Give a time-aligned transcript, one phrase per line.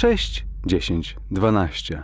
[0.00, 2.02] 6, 10, 12.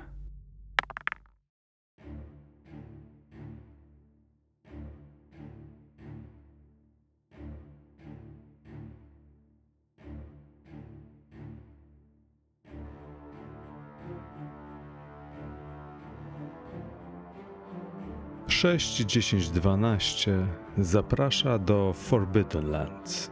[18.49, 20.47] Sześć, dziesięć, dwanaście
[20.79, 23.31] zaprasza do Forbidden Lands,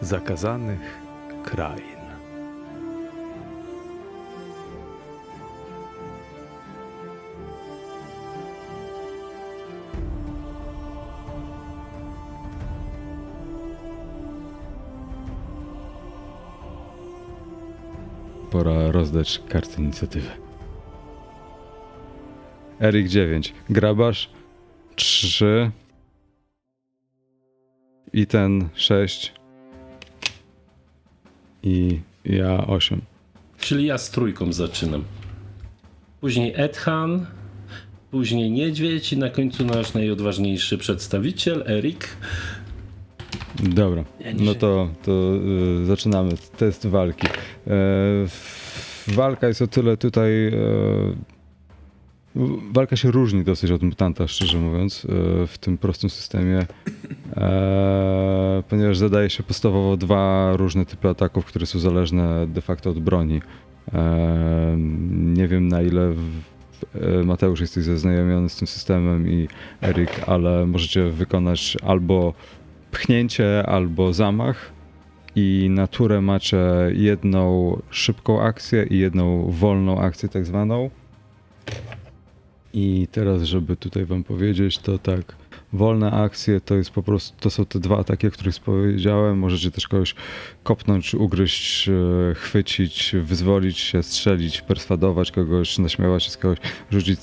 [0.00, 0.98] zakazanych
[1.44, 2.01] krain.
[18.52, 20.30] Pora rozdać karty inicjatywy.
[22.80, 23.54] Erik 9.
[23.70, 24.30] Grabasz
[24.94, 25.70] 3.
[28.12, 29.32] I ten 6.
[31.62, 33.00] I ja 8.
[33.58, 35.04] Czyli ja z trójką zaczynam.
[36.20, 37.26] Później Edhan,
[38.10, 42.16] później Niedźwiedź i na końcu nasz najodważniejszy przedstawiciel, Erik.
[43.60, 45.12] Dobra, no to, to
[45.82, 47.26] y, zaczynamy test walki.
[47.66, 47.70] E,
[49.08, 50.46] walka jest o tyle tutaj.
[50.46, 50.52] E,
[52.72, 56.66] walka się różni dosyć od mutanta, szczerze mówiąc, e, w tym prostym systemie,
[58.68, 63.40] ponieważ zadaje się podstawowo dwa różne typy ataków, które są zależne de facto od broni.
[65.12, 66.14] Nie wiem na ile
[67.24, 69.48] Mateusz jesteś zaznajomiony z tym systemem i
[69.82, 72.34] Erik, ale możecie wykonać albo
[72.92, 74.72] pchnięcie albo zamach
[75.36, 76.58] i na turę macie
[76.92, 80.90] jedną szybką akcję i jedną wolną akcję tak zwaną.
[82.74, 85.36] I teraz, żeby tutaj wam powiedzieć, to tak,
[85.72, 89.38] wolne akcje to jest po prostu, to są te dwa ataki, o których powiedziałem.
[89.38, 90.14] Możecie też kogoś
[90.62, 91.92] kopnąć, ugryźć, e,
[92.34, 96.58] chwycić, wyzwolić się, strzelić, perswadować kogoś, naśmiewać się z kogoś,
[96.90, 97.20] rzucić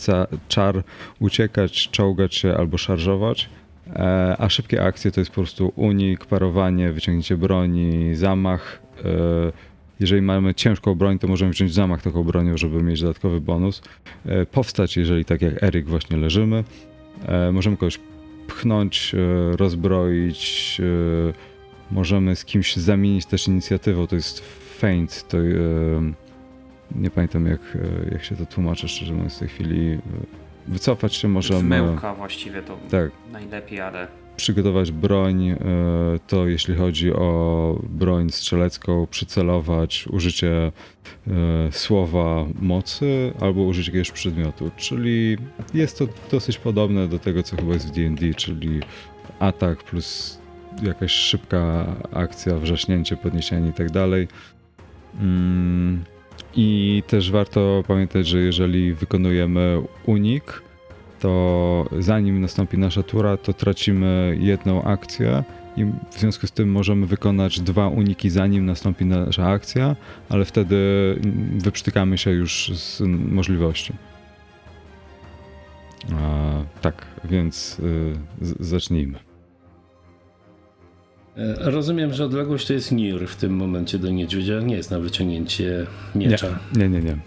[0.48, 0.84] czar,
[1.20, 3.50] uciekać, czołgać się albo szarżować.
[3.96, 8.82] E, A szybkie akcje to jest po prostu unik, parowanie, wyciągnięcie broni, zamach.
[9.06, 9.52] E,
[10.00, 13.82] Jeżeli mamy ciężką broń, to możemy wziąć zamach taką bronią, żeby mieć dodatkowy bonus.
[14.26, 16.64] E, Powstać, jeżeli tak jak Eryk właśnie leżymy.
[17.52, 18.00] Możemy kogoś
[18.48, 19.16] pchnąć,
[19.52, 20.78] rozbroić.
[21.92, 24.08] Możemy z kimś zamienić też inicjatywą.
[24.08, 24.40] To jest
[24.78, 25.28] feint.
[25.28, 25.38] To,
[26.96, 27.78] nie pamiętam jak,
[28.12, 29.98] jak się to tłumaczy, szczerze mówiąc w tej chwili.
[30.70, 31.82] Wycofać się możemy.
[31.82, 35.58] Myłka właściwie to Tak, najlepiej, ale przygotować broń, e,
[36.28, 40.72] to jeśli chodzi o broń strzelecką, przycelować, użycie
[41.28, 41.32] e,
[41.72, 44.72] słowa mocy albo użycie jakiegoś przedmiotu.
[44.78, 45.38] Czyli
[45.74, 48.80] jest to dosyć podobne do tego, co chyba jest w D&D, czyli
[49.40, 50.40] atak plus
[50.84, 54.28] jakaś szybka akcja, wrzaśnięcie, podniesienie i tak dalej.
[56.56, 60.62] I też warto pamiętać, że jeżeli wykonujemy unik,
[61.20, 65.44] to zanim nastąpi nasza tura, to tracimy jedną akcję
[65.78, 69.96] i w związku z tym możemy wykonać dwa uniki zanim nastąpi nasza akcja,
[70.30, 70.76] ale wtedy
[71.58, 73.94] wyprztykamy się już z możliwości.
[76.82, 78.16] Tak, więc y,
[78.60, 79.29] zacznijmy.
[81.40, 85.00] E, Rozumiem, że odległość to jest Nir w tym momencie do niedźwiedzia, nie jest na
[85.00, 85.86] wyciągnięcie
[86.16, 86.60] miecza.
[86.76, 87.18] Nie, nie, nie.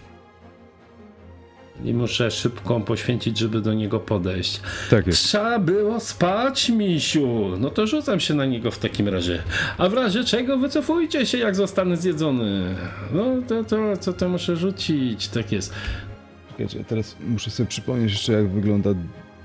[1.83, 4.61] I muszę szybką poświęcić, żeby do niego podejść.
[4.89, 5.23] Tak jest.
[5.23, 7.57] Trzeba było spać, misiu.
[7.59, 9.43] No to rzucam się na niego w takim razie.
[9.77, 12.75] A w razie czego wycofujcie się, jak zostanę zjedzony.
[13.13, 15.27] No to, to co to muszę rzucić?
[15.27, 15.73] Tak jest.
[16.51, 18.89] Czekajcie, teraz muszę sobie przypomnieć jeszcze, jak wygląda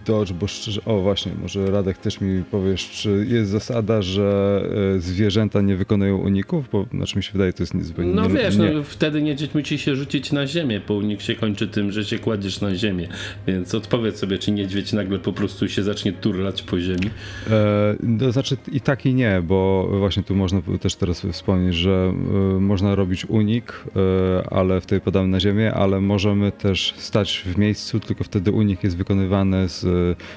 [0.06, 0.80] dodge, bo szczerze...
[0.84, 4.60] O, właśnie, może Radek też mi powiesz, czy jest zasada, że
[4.96, 6.68] e, zwierzęta nie wykonują uników?
[6.72, 8.70] Bo, znaczy mi się wydaje, to jest nie- zupełnie No nie, wiesz, nie.
[8.70, 12.18] no wtedy niedźwiedź musi się rzucić na ziemię, bo unik się kończy tym, że się
[12.18, 13.08] kładziesz na ziemię.
[13.46, 17.10] Więc odpowiedz sobie, czy niedźwiedź nagle po prostu się zacznie turlać po ziemi.
[17.50, 22.12] E, to znaczy i tak i nie, bo właśnie tu można też teraz wspomnieć, że
[22.56, 27.58] e, można robić unik, e, ale wtedy padamy na ziemię, ale możemy też stać w
[27.58, 29.84] miejscu, tylko wtedy unik jest wykonywany z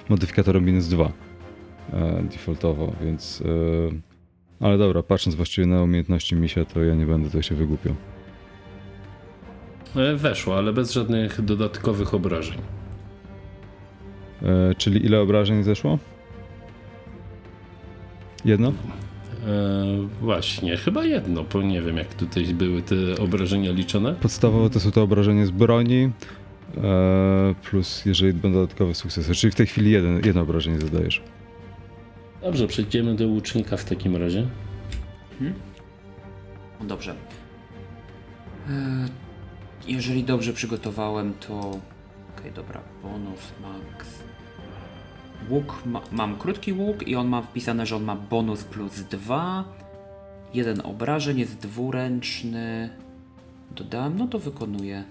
[0.09, 1.11] modyfikatorem minus 2
[1.93, 3.43] e, defaultowo, więc...
[4.61, 7.95] E, ale dobra, patrząc właściwie na umiejętności misia, to ja nie będę tutaj się wygłupiał.
[9.95, 12.57] E, Weszło, ale bez żadnych dodatkowych obrażeń.
[14.43, 15.99] E, czyli ile obrażeń zeszło?
[18.45, 18.69] Jedno?
[18.69, 18.73] E,
[20.21, 24.13] właśnie, chyba jedno, bo nie wiem jak tutaj były te obrażenia liczone.
[24.13, 26.11] Podstawowo to są to obrażenia z broni,
[27.69, 29.35] plus jeżeli będą dodatkowe sukcesy.
[29.35, 31.21] Czyli w tej chwili jeden, jedno obrażenie zadajesz.
[32.41, 34.47] Dobrze, przejdziemy do łucznika w takim razie.
[36.79, 37.15] no dobrze.
[38.69, 39.07] E,
[39.87, 41.59] Jeżeli dobrze przygotowałem, to...
[42.37, 44.07] Okej, dobra, bonus max.
[45.49, 46.01] Łuk, ma...
[46.11, 49.63] mam krótki łuk i on ma wpisane, że on ma bonus plus 2.
[50.53, 52.89] Jeden obrażeń, jest dwuręczny.
[53.71, 55.03] Dodałem, no to wykonuję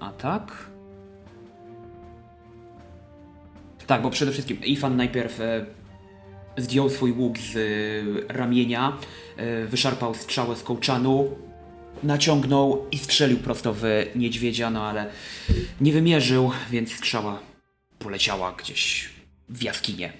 [0.00, 0.70] atak.
[3.86, 5.66] Tak, bo przede wszystkim Ifan najpierw e,
[6.56, 8.98] zdjął swój łuk z e, ramienia,
[9.36, 11.30] e, wyszarpał strzałę z kołczanu,
[12.02, 13.82] naciągnął i strzelił prosto w
[14.16, 15.10] niedźwiedzia, no ale
[15.80, 17.38] nie wymierzył, więc strzała
[17.98, 19.10] poleciała gdzieś
[19.48, 20.12] w jaskinię.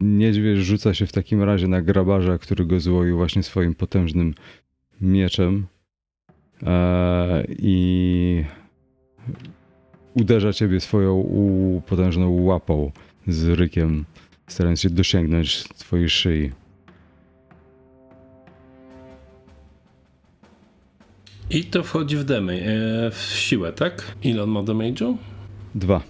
[0.00, 4.34] Niedźwiedź rzuca się w takim razie na grabarza, który go złoił właśnie swoim potężnym
[5.00, 5.66] mieczem
[6.62, 8.44] e, i
[10.14, 11.24] uderza ciebie swoją
[11.86, 12.92] potężną łapą
[13.28, 14.04] z rykiem,
[14.46, 16.50] starając się dosięgnąć twojej szyi.
[21.50, 22.62] I to wchodzi w demy,
[23.06, 24.16] e, w siłę, tak?
[24.22, 25.16] Ile on ma damage'u?
[25.74, 26.02] Dwa,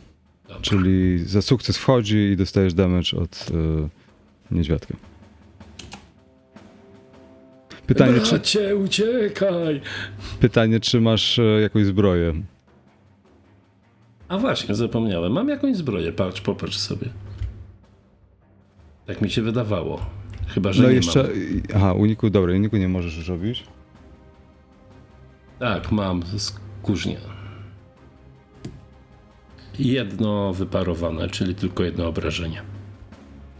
[0.48, 0.62] Dobra.
[0.62, 4.94] czyli za sukces wchodzi i dostajesz damage od e, niedźwiadka.
[7.86, 9.80] Pytanie czy, Bracie, uciekaj!
[10.40, 12.34] pytanie, czy masz e, jakąś zbroję?
[14.30, 15.32] A właśnie, zapomniałem.
[15.32, 17.06] Mam jakąś zbroję, patrz, popatrz sobie.
[19.06, 20.06] Tak mi się wydawało.
[20.46, 21.22] Chyba, że no nie jeszcze.
[21.22, 21.32] mam.
[21.74, 23.64] Aha, uniku, dobra, uniku nie możesz już robić.
[25.58, 27.18] Tak, mam z kurznia.
[29.78, 32.62] Jedno wyparowane, czyli tylko jedno obrażenie.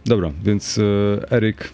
[0.05, 1.69] Dobra, więc e, Eryk.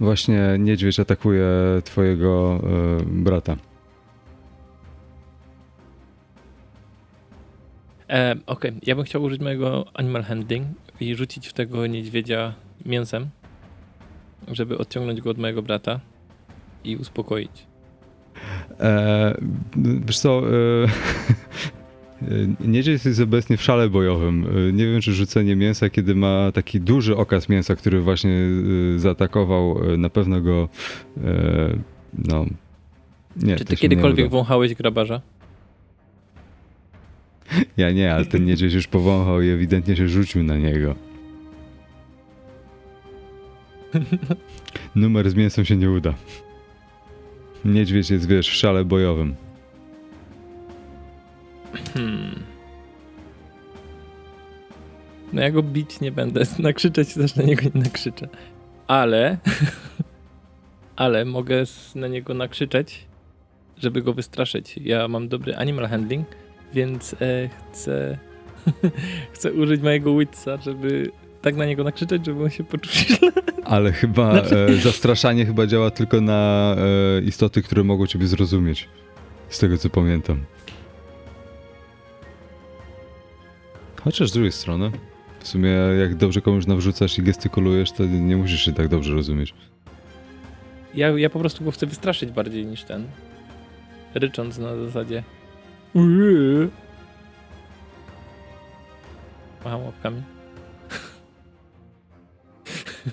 [0.00, 1.46] Właśnie niedźwiedź atakuje
[1.84, 2.60] twojego
[3.00, 3.56] e, brata.
[8.10, 10.66] E, Okej, ja bym chciał użyć mojego animal handling
[11.00, 12.54] i rzucić w tego niedźwiedzia
[12.86, 13.28] mięsem,
[14.48, 16.00] żeby odciągnąć go od mojego brata
[16.84, 17.50] i uspokoić.
[18.80, 19.34] E,
[20.06, 20.86] wiesz co, e,
[22.68, 24.46] niedźwiedź jest obecnie w szale bojowym.
[24.68, 28.40] E, Nie wiem, czy rzucenie mięsa, kiedy ma taki duży okaz mięsa, który właśnie
[28.96, 30.68] e, zaatakował, e, na pewno go
[31.24, 31.76] e,
[32.28, 32.46] no...
[33.36, 35.20] Nie, Czy ty kiedykolwiek wąchałeś grabarza?
[37.76, 40.94] Ja nie, ale ten niedźwiedź już powąchał i ewidentnie się rzucił na niego.
[44.94, 46.14] Numer z mięsem się nie uda.
[47.64, 49.34] Niedźwiedź jest, wiesz, w szale bojowym.
[51.94, 52.42] Hmm.
[55.32, 58.28] No ja go bić nie będę, nakrzyczeć też na niego nie nakrzyczę.
[58.86, 59.38] Ale,
[60.96, 61.64] ale mogę
[61.94, 63.06] na niego nakrzyczeć,
[63.78, 64.76] żeby go wystraszyć.
[64.76, 66.26] Ja mam dobry animal handling,
[66.74, 68.18] więc e, chcę,
[69.34, 71.10] chcę użyć mojego witsa, żeby
[71.42, 73.32] tak na niego nakrzyczeć, żeby on się poczuł źle.
[73.64, 76.74] Ale chyba Znaczy- e, zastraszanie chyba działa tylko na
[77.18, 78.88] e, istoty, które mogą ciebie zrozumieć.
[79.48, 80.44] Z tego co pamiętam.
[84.04, 84.90] Chociaż z drugiej strony,
[85.40, 85.70] w sumie
[86.00, 89.54] jak dobrze komuś nawrzucasz i gestykulujesz, to nie musisz się tak dobrze rozumieć.
[90.94, 93.06] Ja, ja po prostu go chcę wystraszyć bardziej niż ten.
[94.14, 95.22] Rycząc na zasadzie.
[95.94, 96.70] "Uuu".
[99.64, 100.22] Macham łapkami.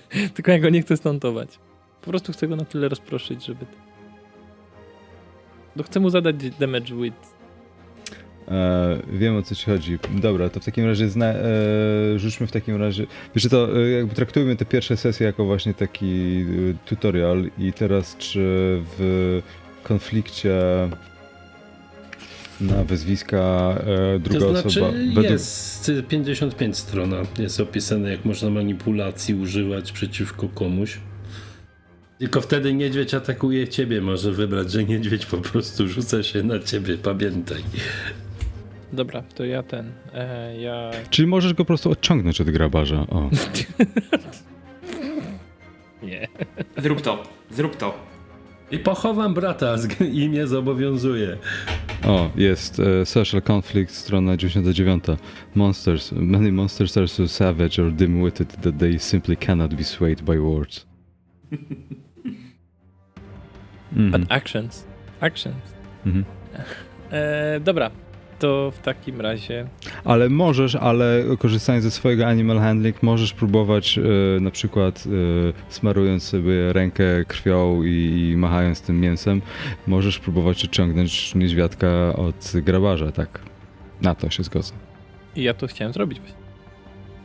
[0.34, 1.60] Tylko ja go nie chcę stuntować.
[2.02, 3.66] Po prostu chcę go na tyle rozproszyć, żeby...
[5.76, 7.42] No chcę mu zadać damage with...
[8.48, 10.00] E, wiem o co ci chodzi.
[10.22, 11.44] Dobra, to w takim razie zna, e,
[12.16, 13.08] rzućmy w takim razie.
[13.36, 18.18] Wiesz, to e, jakby traktujmy te pierwsze sesje jako właśnie taki e, tutorial i teraz
[18.18, 18.40] czy
[18.98, 19.42] w
[19.84, 20.60] konflikcie
[22.62, 23.76] na wyzwiska
[24.16, 24.92] e, druga to znaczy osoba.
[24.92, 27.18] według- jest 55 strona.
[27.40, 30.98] Jest opisane, jak można manipulacji używać przeciwko komuś.
[32.20, 34.02] Tylko wtedy niedźwiedź atakuje ciebie.
[34.02, 36.98] Może wybrać, że niedźwiedź po prostu rzuca się na ciebie.
[36.98, 37.64] Pamiętaj.
[38.94, 39.92] Dobra, to ja ten...
[40.14, 40.92] E, ja...
[41.10, 43.06] Czyli możesz go po prostu odciągnąć od grabarza.
[43.10, 43.30] O.
[46.04, 46.28] Nie.
[46.78, 48.12] Zrób to, zrób to.
[48.72, 49.76] I pochowam brata
[50.14, 51.38] i mnie zobowiązuje.
[52.08, 55.04] O, jest e, Social Conflict, strona 99.
[55.56, 56.12] Monsters.
[56.12, 60.86] Many monsters are so savage or dim-witted that they simply cannot be swayed by words.
[63.96, 64.12] Mhm.
[64.12, 64.86] But actions.
[65.22, 65.76] Actions.
[66.06, 66.26] Mhm.
[67.12, 67.92] E, dobra,
[68.42, 69.68] to w takim razie...
[70.06, 74.02] Ale możesz, ale korzystając ze swojego animal handling, możesz próbować e,
[74.40, 79.42] na przykład e, smarując sobie rękę krwią i, i machając tym mięsem,
[79.88, 83.42] możesz próbować odciągnąć niedźwiadka od grabarza, tak?
[84.02, 84.74] Na to się zgodzę.
[85.36, 86.38] I ja to chciałem zrobić właśnie.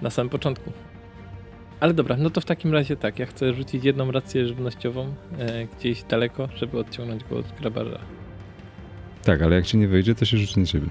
[0.02, 0.72] Na samym początku.
[1.80, 5.66] Ale dobra, no to w takim razie tak, ja chcę rzucić jedną rację żywnościową e,
[5.66, 7.98] gdzieś daleko, żeby odciągnąć go od grabarza.
[9.26, 10.86] Tak, ale jak ci nie wyjdzie, to się rzuci na ciebie.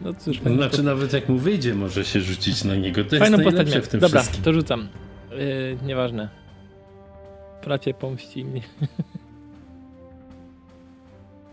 [0.00, 3.04] No cóż, To fajną znaczy nawet jak mu wyjdzie, może się rzucić na niego.
[3.04, 4.44] To fajną postać w tym Dobra, wszystkim.
[4.44, 4.88] to rzucam.
[5.30, 6.28] Yy, nieważne.
[7.64, 8.60] Bracie, pomści mnie.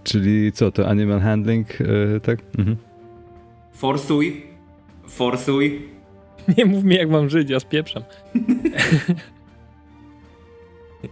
[0.04, 1.86] Czyli co, to animal handling, e,
[2.20, 2.40] tak?
[2.58, 2.78] Mhm.
[3.74, 4.44] Forsuj.
[5.08, 5.90] Forsuj.
[6.58, 8.04] Nie mów mi, jak mam żyć, ja spieprzam.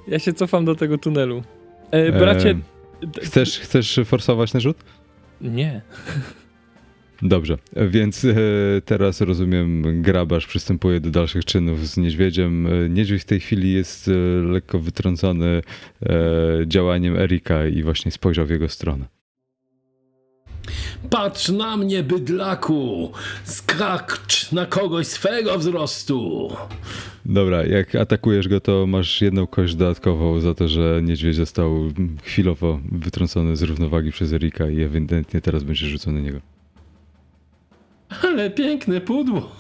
[0.08, 1.44] ja się cofam do tego tunelu.
[1.92, 2.56] E, bracie...
[3.24, 4.78] Chcesz, chcesz forsować na rzut?
[5.42, 5.82] Nie.
[7.22, 8.36] Dobrze, więc e,
[8.86, 12.68] teraz rozumiem, grabarz przystępuje do dalszych czynów z niedźwiedziem.
[12.68, 14.12] E, Niedźwiedź w tej chwili jest e,
[14.48, 15.62] lekko wytrącony
[16.02, 16.12] e,
[16.68, 19.17] działaniem Erika i właśnie spojrzał w jego stronę.
[21.10, 23.12] Patrz na mnie, bydlaku!
[23.44, 26.50] Skacz na kogoś swego wzrostu!
[27.26, 31.72] Dobra, jak atakujesz go, to masz jedną kość dodatkową za to, że niedźwiedź został
[32.24, 36.40] chwilowo wytrącony z równowagi przez Erika i ewidentnie teraz będzie rzucony na niego.
[38.24, 39.52] Ale piękne pudło!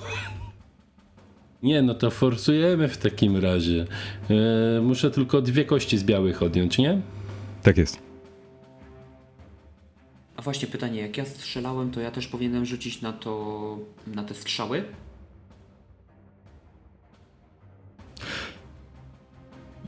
[1.63, 3.85] Nie, no to forsujemy w takim razie.
[4.77, 7.01] E, muszę tylko dwie kości z białych odjąć, nie?
[7.63, 8.06] Tak jest.
[10.38, 13.77] A właśnie pytanie, jak ja strzelałem, to ja też powinienem rzucić na to,
[14.08, 14.84] na te strzały?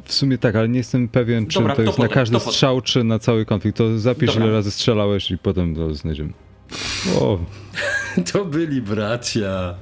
[0.05, 2.33] W sumie tak, ale nie jestem pewien, czy Dobra, to to jest na potem, każdy
[2.33, 2.53] to potem.
[2.53, 3.77] strzał, czy na cały konflikt.
[3.77, 4.45] To zapisz, Dobra.
[4.45, 6.33] ile razy strzelałeś i potem to znajdziemy.
[7.19, 7.39] O,
[8.33, 9.75] To byli bracia.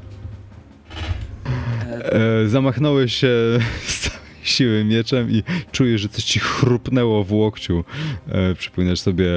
[2.02, 3.28] e, zamachnąłeś się
[3.88, 4.07] z
[4.50, 7.84] siły mieczem i czujesz, że coś ci chrupnęło w łokciu.
[8.28, 9.30] E, przypominasz sobie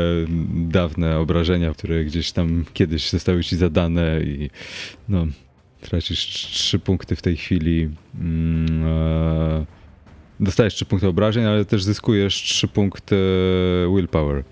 [0.55, 4.51] dawne obrażenia, które gdzieś tam kiedyś zostały ci zadane i
[5.09, 5.27] no,
[5.81, 7.89] tracisz trzy punkty w tej chwili.
[8.21, 9.67] Mm, e,
[10.41, 13.17] dostajesz trzy punkty obrażeń, ale też zyskujesz trzy punkty
[13.95, 14.45] willpower.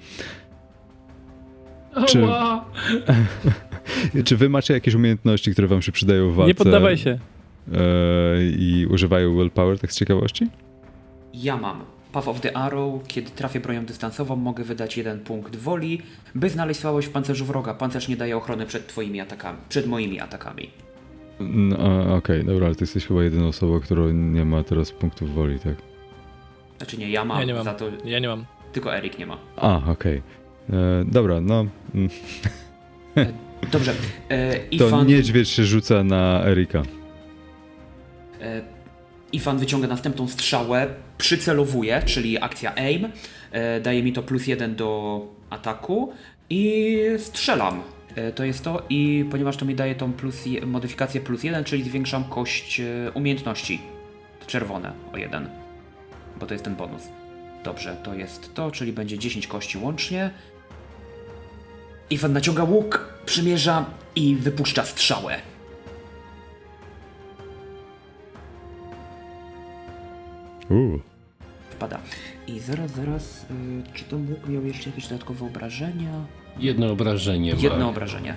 [2.06, 2.26] Czy-!
[4.24, 6.48] Czy wy macie jakieś umiejętności, które wam się przydają w walce?
[6.48, 7.18] Nie poddawaj się.
[7.72, 7.78] E,
[8.42, 10.46] i używają willpower, tak z ciekawości?
[11.34, 11.84] Ja mam.
[12.12, 13.06] Path of the Arrow.
[13.06, 16.02] Kiedy trafię bronią dystansową, mogę wydać jeden punkt woli,
[16.34, 17.74] by znaleźć słabość w pancerzu wroga.
[17.74, 20.70] Pancerz nie daje ochrony przed twoimi atakami, przed moimi atakami.
[21.40, 21.76] No,
[22.16, 25.74] Okej, dobra, ale ty jesteś chyba jedyną osobą, która nie ma teraz punktów woli, tak?
[26.78, 27.64] Znaczy nie, ja mam, Ja nie mam.
[27.64, 28.44] za to Ja nie mam.
[28.72, 29.38] tylko Erik nie ma.
[29.56, 30.22] A, okej.
[30.70, 31.66] E, Dobra, no.
[31.94, 32.08] mm,
[33.72, 33.92] Dobrze.
[34.28, 36.82] E, To Ifan, niedźwiedź się rzuca na Erika.
[38.40, 38.62] E,
[39.32, 40.86] Ifan wyciąga następną strzałę,
[41.18, 43.08] przycelowuje, czyli akcja aim.
[43.52, 46.12] E, daje mi to plus jeden do ataku
[46.50, 47.82] i strzelam.
[48.14, 51.84] E, to jest to i ponieważ to mi daje tą plus, modyfikację plus jeden, czyli
[51.84, 52.80] zwiększam kość
[53.14, 53.80] umiejętności.
[54.46, 55.48] Czerwone o jeden.
[56.40, 57.02] Bo to jest ten bonus.
[57.64, 60.30] Dobrze, to jest to, czyli będzie 10 kości łącznie.
[62.10, 63.84] Iwan naciąga łuk, przymierza
[64.16, 65.38] i wypuszcza strzałę.
[70.70, 71.00] Uuu.
[71.70, 71.98] Wpada.
[72.46, 76.10] I zaraz, zaraz, y, czy ten łuk miał jeszcze jakieś dodatkowe obrażenia?
[76.58, 77.60] Jedno obrażenie ma.
[77.60, 78.34] Jedno obrażenie.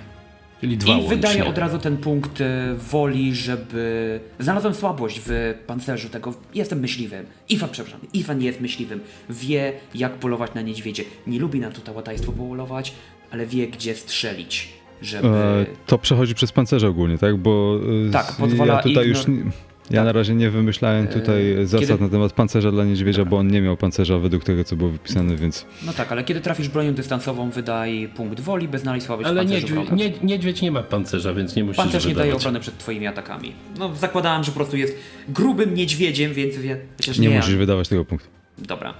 [0.60, 1.50] Czyli dwa I wydaje łącznie.
[1.50, 2.44] od razu ten punkt y,
[2.90, 4.20] woli, żeby...
[4.38, 6.34] Znalazłem słabość w pancerzu tego.
[6.54, 7.26] Jestem myśliwym.
[7.48, 9.00] Ifan, przepraszam, Ifan jest myśliwym.
[9.30, 11.04] Wie, jak polować na niedźwiedzie.
[11.26, 12.94] Nie lubi na to tałatajstwo polować,
[13.30, 14.68] ale wie, gdzie strzelić,
[15.02, 15.28] żeby...
[15.28, 17.36] E, to przechodzi przez pancerze ogólnie, tak?
[17.36, 19.18] Bo e, Tak, pozwala ja tutaj już.
[19.18, 19.50] ignor- Nie,
[19.90, 20.04] ja Tak.
[20.04, 23.30] na razie nie wymyślałem tutaj E, zasad kiedy- na temat pancerza dla niedźwiedzia, Dobra.
[23.30, 25.66] bo on nie miał pancerza według tego, co było wypisane, więc.
[25.86, 29.44] No tak, ale kiedy trafisz bronią dystansową, wydaj punkt woli, by znaleźć słabość w Ale
[29.44, 29.94] wroga.
[29.94, 33.52] nie, niedźwiedź nie ma pancerza, więc nie musisz Pancerz nie daje ochrony przed twoimi atakami.
[33.78, 34.94] No, zakładałem, że po prostu jest
[35.28, 37.36] grubym niedźwiedziem, więc wie, chociaż Nie nie.
[37.36, 38.28] musisz wydawać tego punktu.
[38.58, 38.94] Dobra.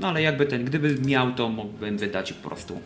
[0.00, 2.80] No ale jakby ten, gdyby miał, to mógłbym wydać i po prostu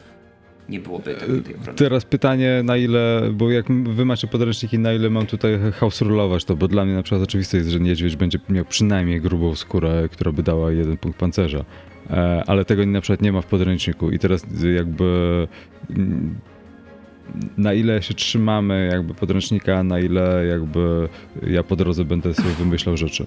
[0.70, 1.78] nie byłoby tej, tej ochrony.
[1.78, 6.44] Teraz pytanie, na ile, bo jak wy macie podręczniki, na ile mam tutaj house rulować
[6.44, 10.08] to, bo dla mnie na przykład oczywiste jest, że niedźwiedź będzie miał przynajmniej grubą skórę,
[10.12, 11.64] która by dała jeden punkt pancerza.
[12.10, 14.46] E, ale tego na przykład nie ma w podręczniku i teraz
[14.76, 15.48] jakby
[15.90, 16.34] mm,
[17.56, 21.08] na ile się trzymamy jakby podręcznika, na ile jakby
[21.46, 23.26] ja po drodze będę sobie wymyślał rzeczy.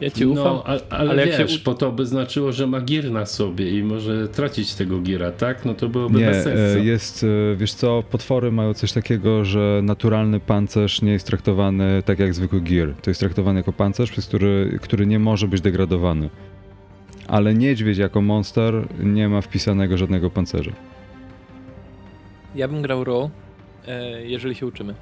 [0.00, 0.44] Ja ci ufam.
[0.44, 3.70] No, ale, ale jak wiesz, się bo to by znaczyło, że ma gier na sobie
[3.78, 5.64] i może tracić tego giera, tak?
[5.64, 6.84] No to byłoby Nie, bez e, sensu.
[6.84, 12.18] jest, e, wiesz co, potwory mają coś takiego, że naturalny pancerz nie jest traktowany tak
[12.18, 12.94] jak zwykły gear.
[13.02, 16.30] To jest traktowany jako pancerz, przez który, który nie może być degradowany.
[17.28, 20.72] Ale niedźwiedź jako monster nie ma wpisanego żadnego pancerza.
[22.54, 23.30] Ja bym grał Raw,
[23.86, 24.94] e, jeżeli się uczymy.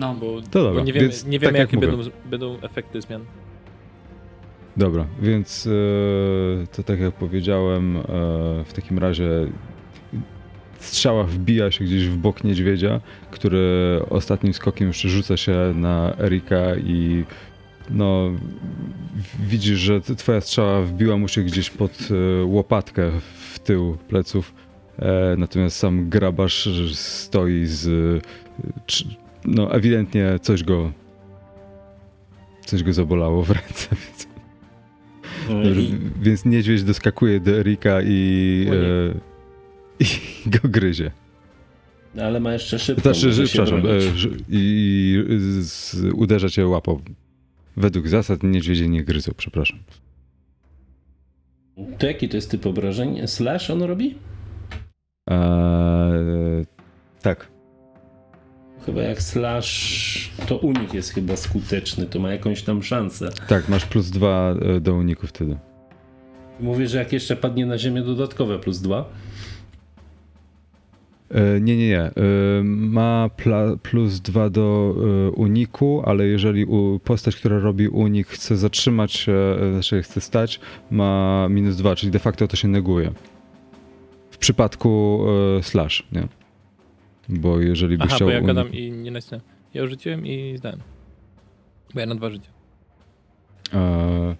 [0.00, 1.96] No, Bo, To bo nie wiemy, więc nie wiemy tak jak jakie mówię.
[1.96, 3.24] będą, będą efekty zmian.
[4.76, 8.02] Dobra, więc e, to tak jak powiedziałem, e,
[8.64, 9.28] w takim razie
[10.78, 13.00] strzała wbija się gdzieś w bok niedźwiedzia,
[13.30, 17.24] który ostatnim skokiem jeszcze rzuca się na Erika i
[17.90, 18.30] no
[19.48, 23.10] widzisz, że twoja strzała wbiła mu się gdzieś pod e, łopatkę
[23.52, 24.54] w tył pleców.
[25.38, 27.88] Natomiast sam grabarz stoi z.
[29.44, 30.92] No, ewidentnie coś go.
[32.66, 34.33] Coś go zabolało w ręce, więc,
[35.50, 38.66] I, więc niedźwiedź doskakuje do Erika i.
[38.72, 39.14] E,
[40.04, 41.10] I go gryzie.
[42.22, 43.14] ale ma jeszcze szybko.
[43.14, 43.90] Znaczy, przepraszam, e,
[44.48, 45.24] i
[45.60, 47.00] z, uderza cię łapą.
[47.76, 49.78] Według zasad niedźwiedzie nie gryzą, przepraszam.
[51.98, 53.26] To jaki to jest typ obrażeń?
[53.26, 54.14] Slash on robi?
[55.30, 56.64] Eee,
[57.22, 57.53] tak.
[58.86, 63.28] Chyba jak slash, to unik jest chyba skuteczny, to ma jakąś tam szansę.
[63.48, 65.56] Tak, masz plus dwa e, do uniku wtedy.
[66.60, 69.04] Mówię, że jak jeszcze padnie na ziemię dodatkowe plus dwa.
[71.30, 72.00] E, nie, nie, nie.
[72.00, 72.12] E,
[72.64, 73.30] ma
[73.82, 74.94] plus dwa do
[75.36, 76.66] uniku, ale jeżeli
[77.04, 79.26] postać, która robi unik, chce zatrzymać
[79.72, 80.60] znaczy chce stać,
[80.90, 83.12] ma minus dwa, czyli de facto to się neguje.
[84.30, 85.20] W przypadku
[85.62, 86.28] slash, nie?
[87.28, 89.46] Bo jeżeli by Aha, chciał bo ja gadam i nie nacisnąłem.
[89.74, 90.80] Ja rzuciłem i zdałem.
[91.94, 92.50] Bo ja na dwa życia.
[93.74, 94.36] E,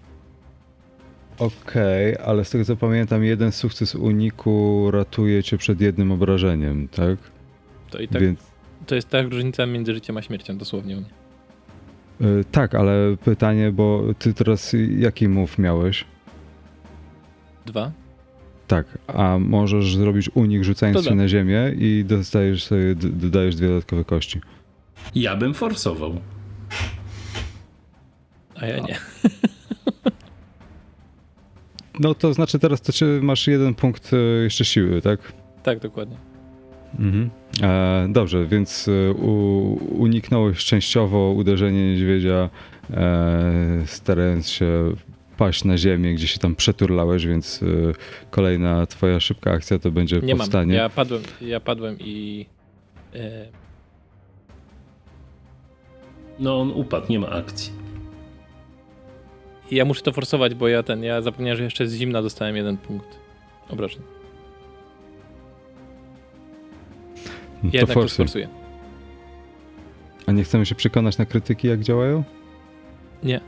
[1.38, 7.19] Okej, ale z tego co pamiętam, jeden sukces uniku ratuje cię przed jednym obrażeniem, tak?
[7.91, 8.41] To i tak, Więc,
[8.87, 11.11] to jest ta różnica między życiem a śmiercią, dosłownie u mnie.
[12.41, 16.05] e, tak, ale pytanie, bo ty teraz jaki move miałeś?
[17.66, 17.92] Dwa.
[18.66, 21.16] Tak, a możesz zrobić unik rzucając To się da.
[21.16, 24.40] na ziemię i dostajesz sobie, dodajesz dwie dodatkowe kości.
[25.14, 26.20] Ja bym forsował.
[28.55, 28.98] A ja nie.
[32.00, 35.33] No to znaczy teraz to czy masz jeden punkt e, jeszcze siły, tak?
[35.62, 36.16] Tak, dokładnie.
[36.98, 37.31] Mhm.
[37.62, 42.50] E, dobrze, więc e, u, uniknąłeś częściowo uderzenia niedźwiedzia,
[42.90, 44.92] e, starając się
[45.37, 47.66] paść na ziemię, gdzie się tam przeturlałeś, więc e,
[48.31, 50.38] kolejna twoja szybka akcja to będzie Nie mam.
[50.38, 50.75] powstanie.
[50.75, 52.47] Ja padłem, ja padłem i.
[53.14, 53.47] E,
[56.38, 57.73] No on upadł, nie ma akcji.
[59.70, 61.03] ja muszę to forsować, bo ja ten.
[61.05, 63.09] Ja zapomniałem, że jeszcze z zimna dostałem jeden punkt
[63.68, 64.03] obrażeń.
[67.62, 68.49] No Ja to jednak to sforsuję.
[70.27, 72.25] A nie chcemy się przekonać na krytyki, jak działają?
[73.23, 73.40] Nie.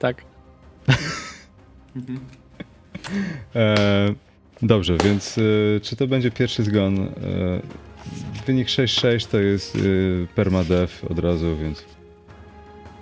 [0.00, 0.24] Tak.
[3.54, 4.14] E,
[4.62, 6.98] dobrze, więc e, czy to będzie pierwszy zgon?
[7.00, 7.10] E,
[8.46, 9.80] wynik 6-6 to jest e,
[10.34, 11.84] permadeath od razu, więc...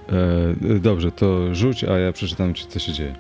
[0.09, 3.15] E, dobrze, to rzuć, a ja przeczytam ci, co się dzieje.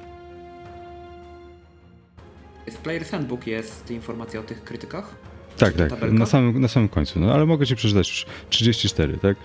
[2.67, 5.15] W Player's Handbook jest informacja o tych krytykach?
[5.59, 6.19] Tak, tak, tabelka?
[6.19, 9.37] na samym, na samym końcu, no ale mogę ci przeczytać już 34, tak?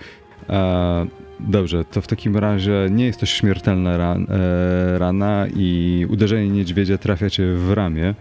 [0.50, 1.06] E,
[1.40, 6.98] dobrze, to w takim razie nie jest to śmiertelna ran, e, rana i uderzenie niedźwiedzia
[6.98, 8.14] trafia cię w ramię.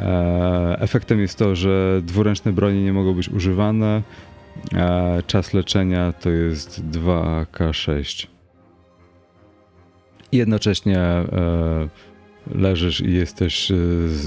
[0.00, 4.02] E, efektem jest to, że dwuręczne bronie nie mogą być używane.
[4.74, 8.26] E, czas leczenia to jest 2K6.
[10.32, 11.88] I Jednocześnie e,
[12.54, 13.74] leżysz i jesteś e,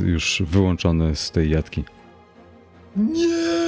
[0.06, 1.84] już wyłączony z tej jatki.
[2.98, 3.67] E,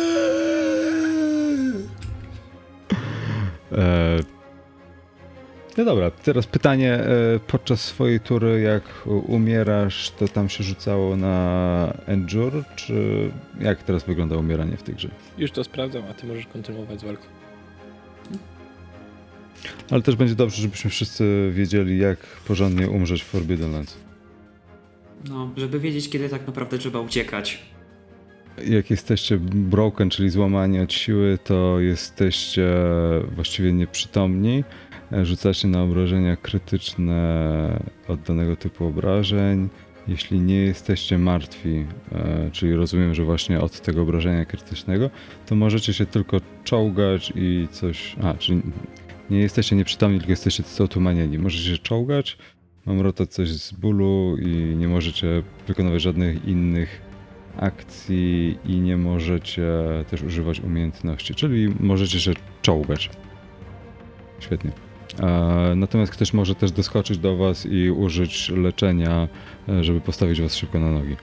[5.78, 6.94] no dobra, teraz pytanie.
[6.94, 8.84] E, podczas swojej tury, jak
[9.28, 13.30] umierasz, to tam się rzucało na Endure, czy
[13.60, 15.10] jak teraz wygląda umieranie w tej grze?
[15.38, 17.24] Już to sprawdzam, a ty możesz kontynuować z walką.
[19.92, 23.98] Ale też będzie dobrze, żebyśmy wszyscy wiedzieli, jak porządnie umrzeć w Forbidden Lands.
[25.30, 27.62] No, żeby wiedzieć, kiedy tak naprawdę trzeba uciekać.
[28.68, 32.68] Jak jesteście broken, czyli złamani od siły, to jesteście
[33.36, 34.64] właściwie nieprzytomni.
[35.24, 39.70] Rzucacie na obrażenia krytyczne od danego typu obrażeń.
[40.08, 45.10] Jeśli nie jesteście martwi, e, czyli rozumiem, że właśnie od tego obrażenia krytycznego,
[45.46, 48.16] to możecie się tylko czołgać i coś.
[48.24, 48.62] A, czyli
[49.30, 51.40] nie jesteście nieprzytomni, tylko jesteście otumanieni.
[51.40, 52.38] Możecie się czołgać,
[52.86, 57.09] mamrotać coś z bólu i nie możecie wykonywać żadnych innych
[57.60, 59.68] akcji i nie możecie
[60.10, 63.10] też używać umiejętności, czyli możecie się czołgać.
[64.40, 64.72] Świetnie.
[65.20, 69.28] E, Natomiast ktoś może też doskoczyć do was i użyć leczenia,
[69.70, 71.16] e, żeby postawić was szybko na nogi.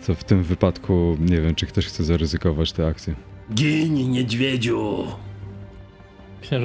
[0.00, 3.14] Co w tym wypadku nie wiem, czy ktoś chce zaryzykować tę akcję.
[3.54, 5.06] Gin, niedźwiedziu!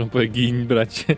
[0.02, 1.16] On powie gin, bracie.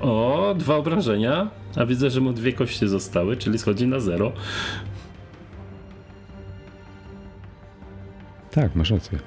[0.00, 1.50] O, dwa obrażenia.
[1.76, 4.32] A widzę, że mu dwie kości zostały, czyli schodzi na zero.
[8.54, 9.18] Tak, masz rację.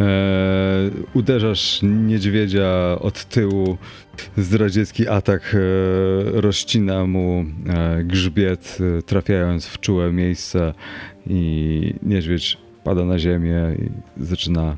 [0.00, 3.78] E, uderzasz niedźwiedzia od tyłu,
[4.36, 10.74] zdradziecki atak e, rozcina mu e, grzbiet, e, trafiając w czułe miejsce
[11.26, 13.90] i niedźwiedź pada na ziemię i
[14.24, 14.76] zaczyna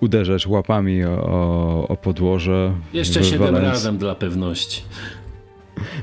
[0.00, 2.74] uderzać łapami o, o podłoże.
[2.92, 4.82] Jeszcze siedem razem dla pewności.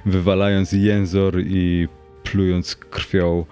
[0.06, 1.88] Wywalając jęzor i
[2.24, 3.45] plując krwią.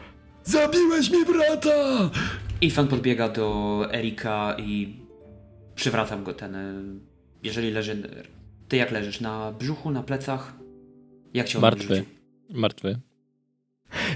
[0.44, 2.10] Zabiłeś mi brata!
[2.62, 4.96] Ethan podbiega do Erika i
[5.76, 6.56] przywracam go ten.
[6.56, 7.00] y,
[7.44, 8.04] Jeżeli leży.
[8.68, 9.22] Ty jak leżysz?
[9.22, 10.54] Na brzuchu, na plecach?
[11.34, 12.04] Jak cię on Martwy.
[12.50, 13.00] Martwy.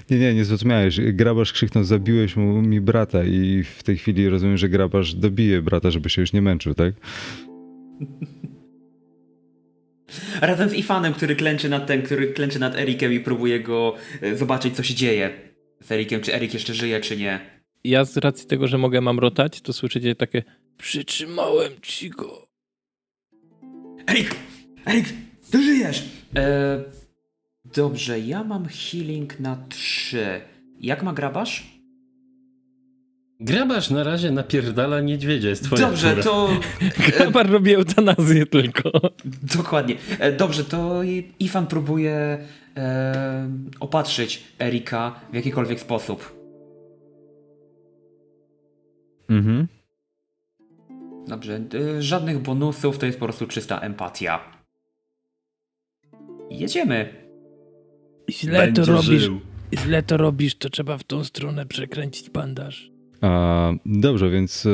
[0.09, 0.99] Nie, nie, nie zrozumiałeś.
[1.01, 5.91] Grabarz krzyknął, zabiłeś mu, mi brata i w tej chwili rozumiem, że grabarz dobije brata,
[5.91, 6.93] żeby się już nie męczył, tak?
[10.41, 14.37] Razem z Ifanem, który klęczy nad ten, który klęczy nad Erikiem i próbuje go y,
[14.37, 15.29] zobaczyć, co się dzieje
[15.81, 17.60] z Erikiem, czy Erik jeszcze żyje, czy nie.
[17.83, 20.43] Ja z racji tego, że mogę mamrotać, to słyszycie takie
[20.77, 22.47] przytrzymałem ci go.
[24.09, 24.35] Erik!
[24.85, 25.05] Erik!
[25.51, 26.03] Ty żyjesz!
[26.35, 26.83] E,
[27.75, 30.41] dobrze, ja mam healing na 3.
[30.79, 31.81] Jak ma grabarz?
[33.39, 36.23] Grabarz na razie napierdala niedźwiedzia, jest twoja Dobrze, tura.
[36.23, 36.49] to.
[37.07, 38.91] E, Grabar robi eutanazję tylko.
[39.55, 39.95] dokładnie.
[40.19, 42.37] E, dobrze, to i- Ifan próbuje
[42.77, 46.40] e, opatrzyć Erika w jakikolwiek sposób.
[49.31, 49.67] Mhm.
[51.27, 51.61] Dobrze,
[51.97, 54.39] e, żadnych bonusów, to jest po prostu czysta empatia.
[56.49, 57.09] Jedziemy.
[58.29, 59.21] Źle to Będzie robisz.
[59.21, 59.39] żył.
[59.73, 62.91] Źle to robisz, to trzeba w tą stronę przekręcić bandaż.
[63.21, 64.69] A, dobrze, więc e,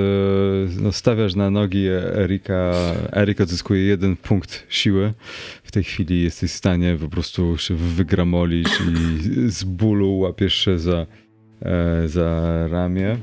[0.82, 2.74] no, stawiasz na nogi Erika.
[3.12, 5.14] Erik odzyskuje jeden punkt siły.
[5.64, 10.80] W tej chwili jesteś w stanie po prostu się wygramolić i z bólu łapiesz się
[10.80, 11.06] za,
[11.62, 13.18] e, za ramię.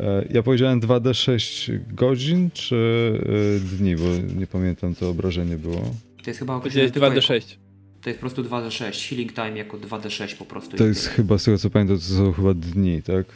[0.00, 2.76] E, ja powiedziałem 2d6 godzin czy
[3.56, 4.04] e, dni, bo
[4.38, 5.94] nie pamiętam, to obrażenie było.
[6.24, 7.32] To jest chyba określone tylko 2d6.
[7.34, 7.46] Jako,
[8.02, 9.08] to jest po prostu 2d6.
[9.08, 10.76] Healing time jako 2d6 po prostu.
[10.76, 13.26] To jest chyba, z tego co pamiętam, to są chyba dni, tak?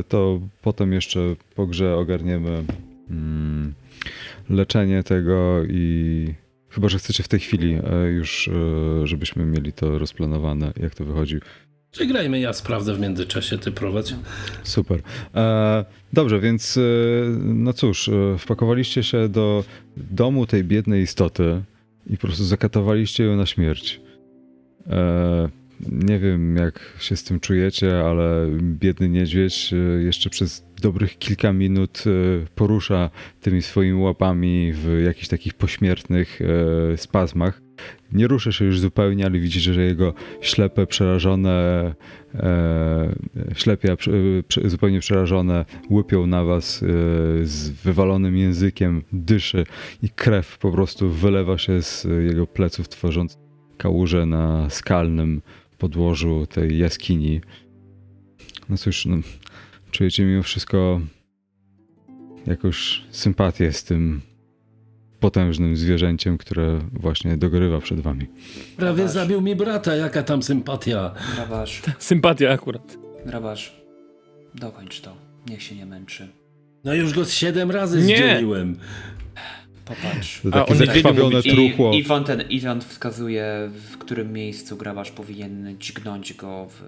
[0.00, 1.20] E, To potem jeszcze
[1.54, 2.64] po grze ogarniemy
[3.10, 3.74] mm,
[4.50, 6.34] leczenie tego i
[6.68, 7.78] chyba, że chcecie w tej chwili
[8.16, 8.50] już,
[9.04, 11.36] żebyśmy mieli to rozplanowane, jak to wychodzi.
[11.96, 14.14] Przegrajmy, ja sprawdzę w międzyczasie, ty prowadź.
[14.62, 15.00] Super.
[15.34, 16.80] E, dobrze, więc e,
[17.44, 19.64] no cóż, e, wpakowaliście się do
[19.96, 21.62] domu tej biednej istoty
[22.06, 24.00] i po prostu zakatowaliście ją na śmierć.
[24.86, 25.48] E,
[25.90, 31.52] nie wiem, jak się z tym czujecie, ale biedny niedźwiedź e, jeszcze przez dobrych kilka
[31.52, 32.04] minut
[32.54, 36.40] porusza tymi swoimi łapami w jakichś takich pośmiertnych
[36.96, 37.65] spazmach.
[38.12, 41.94] Nie rusza się już zupełnie, ale widzicie, że jego ślepe, przerażone
[42.34, 43.14] e,
[43.54, 43.96] ślepia
[44.48, 46.86] prze- zupełnie przerażone łypią na was e,
[47.46, 49.66] z wywalonym językiem, dyszy
[50.02, 53.38] i krew po prostu wylewa się z jego pleców, tworząc
[53.76, 55.42] kałużę na skalnym
[55.78, 57.40] podłożu tej jaskini.
[58.68, 59.16] No cóż, no,
[59.90, 61.00] czujecie mimo wszystko
[62.46, 64.20] jakąś sympatię z tym
[65.20, 68.26] potężnym zwierzęciem, które właśnie dogrywa przed wami.
[68.76, 71.14] Prawie zabił mi brata, jaka tam sympatia.
[71.34, 72.96] Grabarz, Sympatia akurat.
[73.26, 73.76] grabarz.
[74.54, 75.16] Dokończ to.
[75.48, 76.28] Niech się nie męczy.
[76.84, 78.16] No już go z siedem razy Nie.
[78.16, 78.78] zdzieliłem.
[79.84, 80.40] Popatrz.
[80.42, 81.92] To A, takie zakrwawione truchło.
[81.92, 86.82] I Iwan ten Iwan wskazuje, w którym miejscu grabarz powinien dźgnąć go w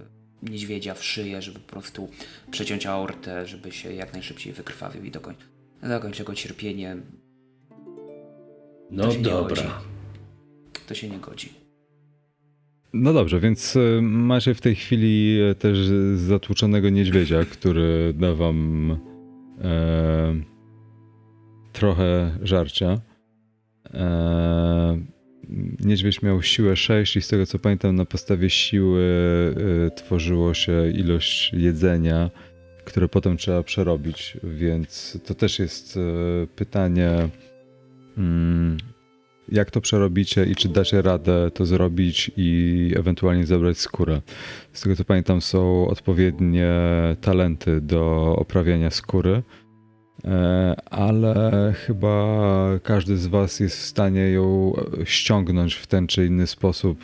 [0.50, 2.08] niedźwiedzia w szyję, żeby po prostu
[2.50, 5.34] przeciąć aortę, żeby się jak najszybciej wykrwawił i dokoń,
[5.82, 6.96] dokończy go cierpienie.
[8.90, 9.80] No To dobra.
[10.86, 11.52] To się nie godzi.
[12.92, 15.78] No dobrze, więc e, macie w tej chwili e, też
[16.14, 18.90] zatłuczonego niedźwiedzia, który da wam
[19.60, 20.34] e,
[21.72, 23.00] trochę żarcia.
[23.94, 24.98] E,
[25.80, 29.04] niedźwiedź miał siłę 6 i z tego co pamiętam na podstawie siły
[29.86, 32.30] e, tworzyło się ilość jedzenia,
[32.84, 36.00] które potem trzeba przerobić, więc to też jest e,
[36.46, 37.28] pytanie
[39.52, 44.20] jak to przerobicie i czy dacie radę to zrobić i ewentualnie zebrać skórę.
[44.72, 46.72] Z tego co pamiętam, są odpowiednie
[47.20, 49.42] talenty do oprawiania skóry,
[50.24, 52.48] e, ale chyba
[52.82, 54.72] każdy z Was jest w stanie ją
[55.04, 57.00] ściągnąć w ten czy inny sposób.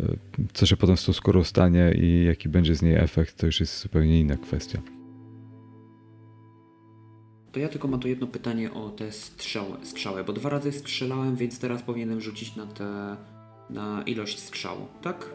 [0.00, 0.16] e, e,
[0.52, 3.60] Co się potem z tą skórą stanie i jaki będzie z niej efekt, to już
[3.60, 4.95] jest zupełnie inna kwestia.
[7.56, 11.36] To ja tylko mam tu jedno pytanie o te strzały, strzały, bo dwa razy strzelałem,
[11.36, 13.16] więc teraz powinienem rzucić na te
[13.70, 15.30] na ilość strzału, tak?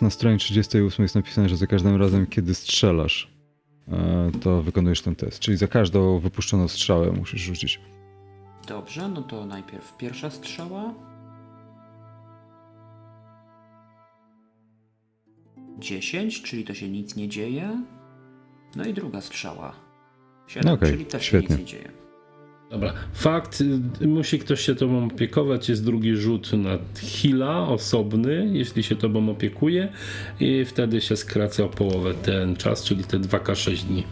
[0.00, 3.32] Na stronie 38 jest napisane, że za każdym razem, kiedy strzelasz,
[3.88, 5.38] e, to wykonujesz ten test.
[5.38, 7.80] Czyli za każdą wypuszczoną strzałę musisz rzucić.
[8.68, 10.94] Dobrze, no to najpierw pierwsza strzała.
[15.78, 17.82] 10, czyli to się nic nie dzieje.
[18.76, 19.89] No i druga strzała.
[20.50, 21.48] 7, Okej, czyli też świetnie.
[21.48, 21.90] się nic nie dzieje.
[22.70, 23.62] Dobra, fakt,
[24.00, 26.78] musi ktoś się tobą opiekować, jest drugi rzut na
[27.22, 29.92] heala osobny, jeśli się tobą opiekuje
[30.40, 34.04] i wtedy się skraca o połowę ten czas, czyli te 2K6 dni.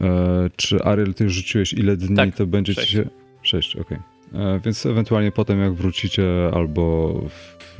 [0.00, 2.86] E, czy Ariel, ty rzuciłeś ile dni, Tak, to będzie sześć.
[2.88, 3.08] ci się...
[3.42, 3.98] Sześć, okej.
[4.34, 7.76] E, Więc ewentualnie potem jak wrócicie albo w,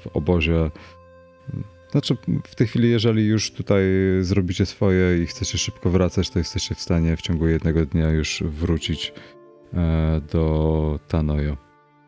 [0.00, 0.70] w obozie...
[1.94, 3.82] Znaczy w tej chwili, jeżeli już tutaj
[4.20, 8.42] zrobicie swoje i chcecie szybko wracać, to jesteście w stanie w ciągu jednego dnia już
[8.46, 9.12] wrócić
[9.74, 11.56] e, do Tanojo.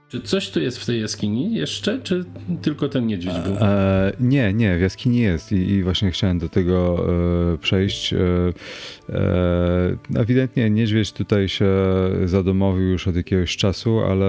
[0.08, 2.24] Czy coś tu jest w tej jaskini jeszcze, czy
[2.62, 3.56] tylko ten niedźwiedź był?
[3.60, 7.06] E, nie, nie, w jaskini jest i, i właśnie chciałem do tego
[7.54, 8.12] e, przejść.
[8.12, 8.18] E,
[9.08, 11.66] e, ewidentnie niedźwiedź tutaj się
[12.24, 14.28] zadomowił już od jakiegoś czasu, ale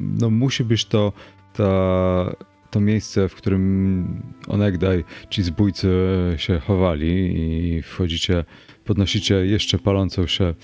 [0.00, 1.12] no, musi być to
[1.52, 2.36] ta,
[2.74, 5.88] to miejsce, w którym onegdaj ci zbójcy
[6.36, 8.44] się chowali i wchodzicie,
[8.84, 10.54] podnosicie jeszcze palącą się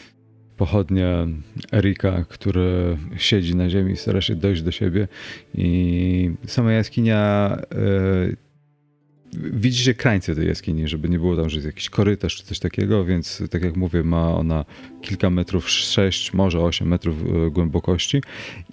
[0.56, 1.26] pochodnię
[1.72, 5.08] Erika, który siedzi na ziemi, stara się dojść do siebie.
[5.54, 8.49] I sama jaskinia e,
[9.32, 13.04] widzicie krańce tej jaskini, żeby nie było tam, że jest jakiś korytarz czy coś takiego,
[13.04, 14.64] więc tak jak mówię, ma ona
[15.02, 18.22] kilka metrów, 6, może 8 metrów e, głębokości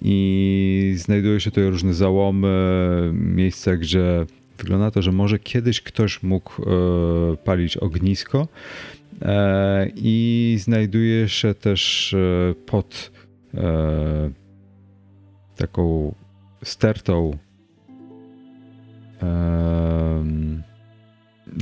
[0.02, 4.26] i znajduje się tutaj różne załomy, miejsca, gdzie
[4.58, 8.48] wygląda to, że może kiedyś ktoś mógł e, palić ognisko
[9.22, 13.12] e, i znajduje się też e, pod
[13.54, 14.30] e,
[15.56, 16.14] taką
[16.64, 17.38] stertą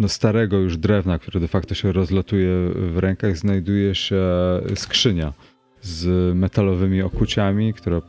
[0.01, 4.23] no starego już drewna, które de facto się rozlatuje w rękach, znajduje się
[4.75, 5.33] skrzynia
[5.83, 8.03] z metalowymi okuciami, która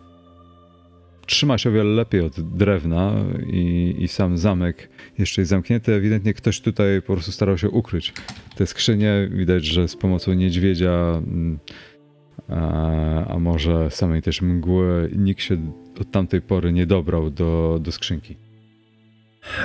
[1.26, 3.14] trzyma się o wiele lepiej od drewna
[3.48, 5.94] i, i sam zamek jeszcze jest zamknięty.
[5.94, 8.14] Ewidentnie ktoś tutaj po prostu starał się ukryć
[8.56, 9.30] te skrzynie.
[9.32, 11.60] Widać, że z pomocą niedźwiedzia, mm,
[12.50, 15.58] a, a może samej też mgły, nikt się
[16.02, 18.47] od tamtej pory nie dobrał do, do skrzynki.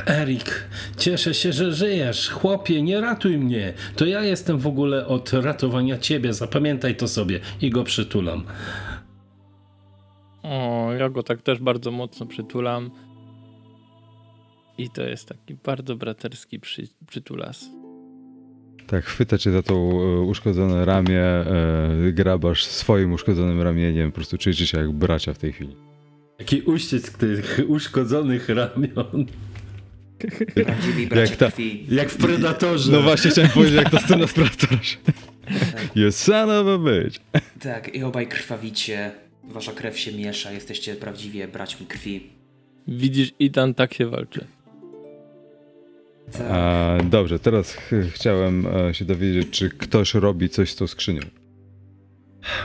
[0.07, 2.31] Erik, cieszę się, że żyjesz.
[2.31, 3.73] Chłopie, nie ratuj mnie.
[3.97, 6.35] To ja jestem w ogóle od ratowania ciebie.
[6.35, 8.45] Zapamiętaj to sobie i go przytulam.
[10.43, 12.91] O, ja go tak też bardzo mocno przytulam.
[14.79, 17.71] I to jest taki bardzo braterski przy, przytulas.
[18.87, 24.39] Tak, chwyta cię za tą e, uszkodzone ramię, e, grabasz swoim uszkodzonym ramieniem, po prostu
[24.39, 25.77] czujecie się jak bracia w tej chwili.
[26.39, 29.27] Jaki uścisk tych uszkodzonych ramion.
[30.65, 31.87] Prawdziwi bracia ta- krwi.
[31.91, 32.93] Jak w Predatorze.
[32.93, 34.79] No właśnie chciałem powiedzieć, jak to scena z Predatora.
[35.95, 37.19] You son of a bitch.
[37.61, 39.11] Tak, i obaj krwawicie.
[39.45, 42.31] Wasza krew się miesza, jesteście prawdziwie braćmi krwi.
[42.89, 44.45] Widzisz, Itan tak się walczy.
[46.33, 46.43] Tak.
[46.51, 51.21] A, dobrze, teraz ch chciałem e, się dowiedzieć, czy ktoś robi coś z tą skrzynią.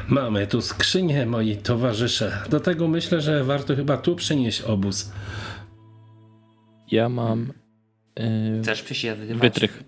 [0.08, 2.38] Mamy tu skrzynię, moi towarzysze.
[2.50, 5.12] Do tego myślę, że warto chyba tu przenieść obóz.
[6.92, 7.54] Ja mam
[8.20, 9.38] yy, Chcesz przesiadywać...
[9.42, 9.84] wytrych.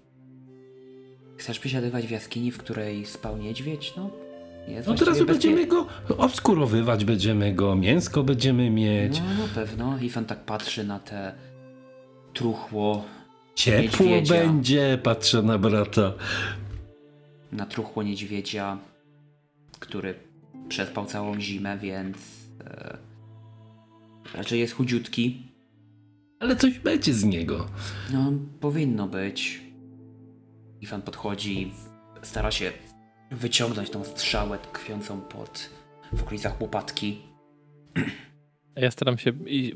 [1.38, 3.94] Chcesz przesiadywać w jaskini, w której spał niedźwiedź?
[3.98, 4.10] No,
[4.68, 9.20] jest No teraz będziemy go obskurowywać, będziemy go, mięsko będziemy mieć.
[9.20, 10.00] No, na pewno.
[10.02, 11.34] Ifan tak patrzy na te
[12.34, 13.06] truchło,
[13.56, 14.36] Ciepło niedźwiedzia.
[14.36, 16.14] będzie, patrzę na brata.
[17.52, 18.78] na truchło niedźwiedzia,
[19.80, 20.16] który
[20.70, 22.18] przespał całą zimę, więc
[22.66, 22.98] e,
[24.34, 25.49] raczej jest chudziutki.
[26.40, 27.68] Ale coś będzie z niego.
[28.14, 29.62] No, powinno być.
[30.82, 31.74] Ifan podchodzi,
[32.22, 32.72] stara się
[33.32, 35.70] wyciągnąć tą strzałę tkwiącą pod
[36.14, 37.22] w okolicach łopatki.
[38.76, 39.34] A ja staram się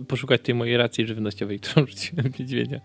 [0.08, 2.82] poszukać tej mojej racji żywnościowej, którą rzuciłem w niedźwiedzia.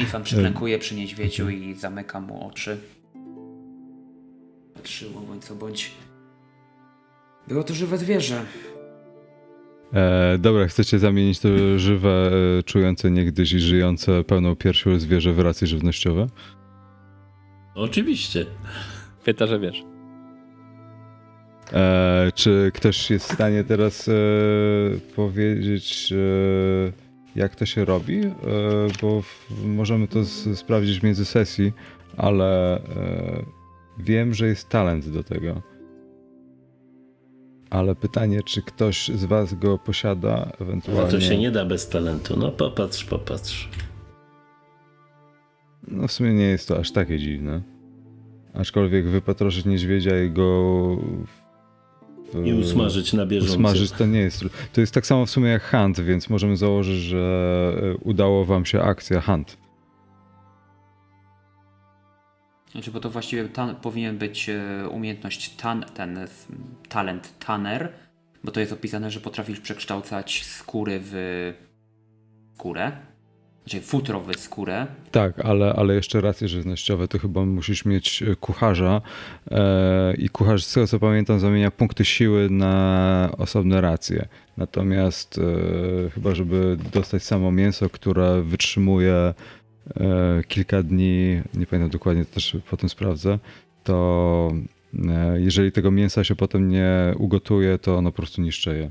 [0.00, 2.78] Ifan przyklękuje przy niedźwiedziu i zamyka mu oczy.
[4.74, 5.92] Patrzyło bądź co bądź.
[7.48, 8.44] Było to żywe zwierzę.
[9.92, 15.40] E, dobra, chcecie zamienić to żywe, e, czujące niegdyś i żyjące pełną piersią zwierzę w
[15.40, 16.26] racje żywnościowe?
[17.74, 18.46] Oczywiście.
[19.24, 19.84] Pyta, że wiesz.
[21.72, 24.12] E, czy ktoś jest w stanie teraz e,
[25.16, 26.92] powiedzieć, e,
[27.36, 28.20] jak to się robi?
[28.20, 28.30] E,
[29.02, 31.72] bo w, możemy to z, sprawdzić w między sesji,
[32.16, 33.44] ale e,
[33.98, 35.62] wiem, że jest talent do tego.
[37.72, 41.10] Ale pytanie, czy ktoś z was go posiada, No ewentualnie...
[41.10, 42.36] to się nie da bez talentu.
[42.36, 43.68] No popatrz, popatrz.
[45.88, 47.62] No w sumie nie jest to aż takie dziwne.
[48.54, 50.96] Aczkolwiek wypatroszyć niedźwiedzia i go...
[52.34, 53.52] w- I usmażyć na bieżąco.
[53.54, 54.44] Usmażyć to nie jest.
[54.72, 58.64] To jest tak samo w sumie jak hunt, więc możemy założyć, że e, udało wam
[58.64, 59.56] się akcja hunt.
[62.72, 63.48] Znaczy, bo to właściwie
[63.82, 66.18] powinien być e, umiejętność tan, ten
[66.88, 67.92] talent tanner,
[68.44, 71.52] bo to jest opisane, że potrafisz przekształcać skóry w
[72.54, 72.92] skórę.
[73.64, 74.86] Znaczy futro w skórę.
[75.10, 79.00] Tak, ale, ale jeszcze racje żywnościowe to chyba musisz mieć e, kucharza
[79.50, 84.28] e, i kucharz, z tego co pamiętam, zamienia punkty siły na osobne racje.
[84.56, 89.34] Natomiast e, chyba, żeby dostać samo mięso, które wytrzymuje
[90.48, 93.38] kilka dni, nie pamiętam dokładnie, to też potem sprawdzę,
[93.84, 94.52] to
[95.08, 98.90] e, jeżeli tego mięsa się potem nie ugotuje, to ono po prostu niszczeje.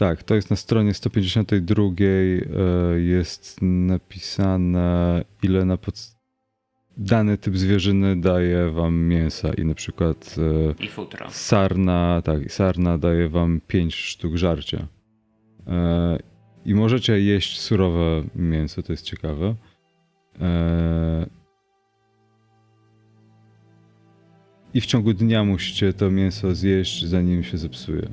[0.00, 1.82] Tak, to jest na stronie 152.
[1.84, 6.19] e, Jest napisane, ile na pod...
[7.00, 10.36] dany typ zwierzyny daje wam mięsa i na przykład
[10.78, 11.26] e, I futro.
[11.30, 14.86] sarna, tak, sarna daje wam 5 sztuk żarcia.
[15.66, 16.18] E,
[16.64, 19.54] I możecie jeść surowe mięso, to jest ciekawe.
[20.40, 21.26] E,
[24.74, 28.08] I w ciągu dnia musicie to mięso zjeść, zanim się zepsuje.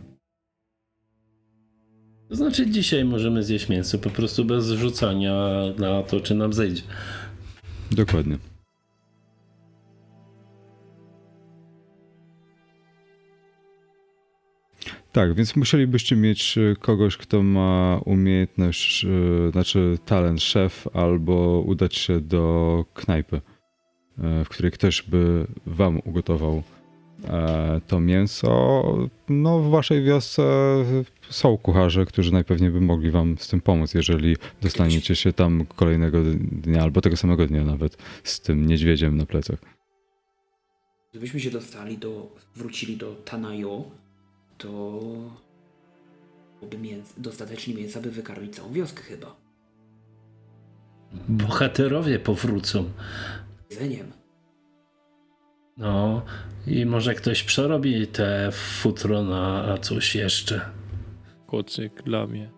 [2.30, 5.34] To znaczy dzisiaj możemy zjeść mięso po prostu bez rzucania
[5.78, 6.82] na to, czy nam zejdzie.
[7.91, 8.38] Dokładnie.
[15.17, 21.95] Tak, więc musielibyście mieć e, kogoś, kto ma umiejętność, e, znaczy talent szef, albo udać
[21.95, 23.41] się do knajpy,
[24.17, 26.63] e, w której ktoś by wam ugotował
[27.88, 28.84] to mięso.
[29.30, 30.43] No, w waszej wiosce
[31.30, 36.23] są kucharze, którzy najpewniej by mogli wam z tym pomóc, jeżeli dostaniecie się tam kolejnego
[36.51, 39.60] dnia, albo tego samego dnia nawet, z tym niedźwiedziem na plecach.
[41.12, 43.91] Gdybyśmy się dostali do, wrócili do Tanajo,
[44.58, 45.02] to
[46.60, 49.36] byłoby mięs, dostatecznie mięsa, by wykarmić całą wioskę chyba.
[51.30, 52.89] Bohaterowie powrócą.
[53.70, 54.12] Jedzeniem.
[55.78, 56.22] No
[56.67, 60.70] i może ktoś przerobi te futro na coś jeszcze.
[61.48, 62.52] Kocyk dla mnie.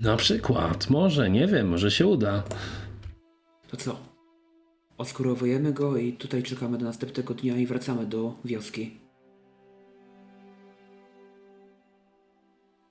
[0.00, 2.42] Na przykład, może, nie wiem, może się uda.
[3.68, 3.96] To co?
[4.98, 9.00] Oskurowujemy go i tutaj czekamy do następnego dnia i wracamy do wioski.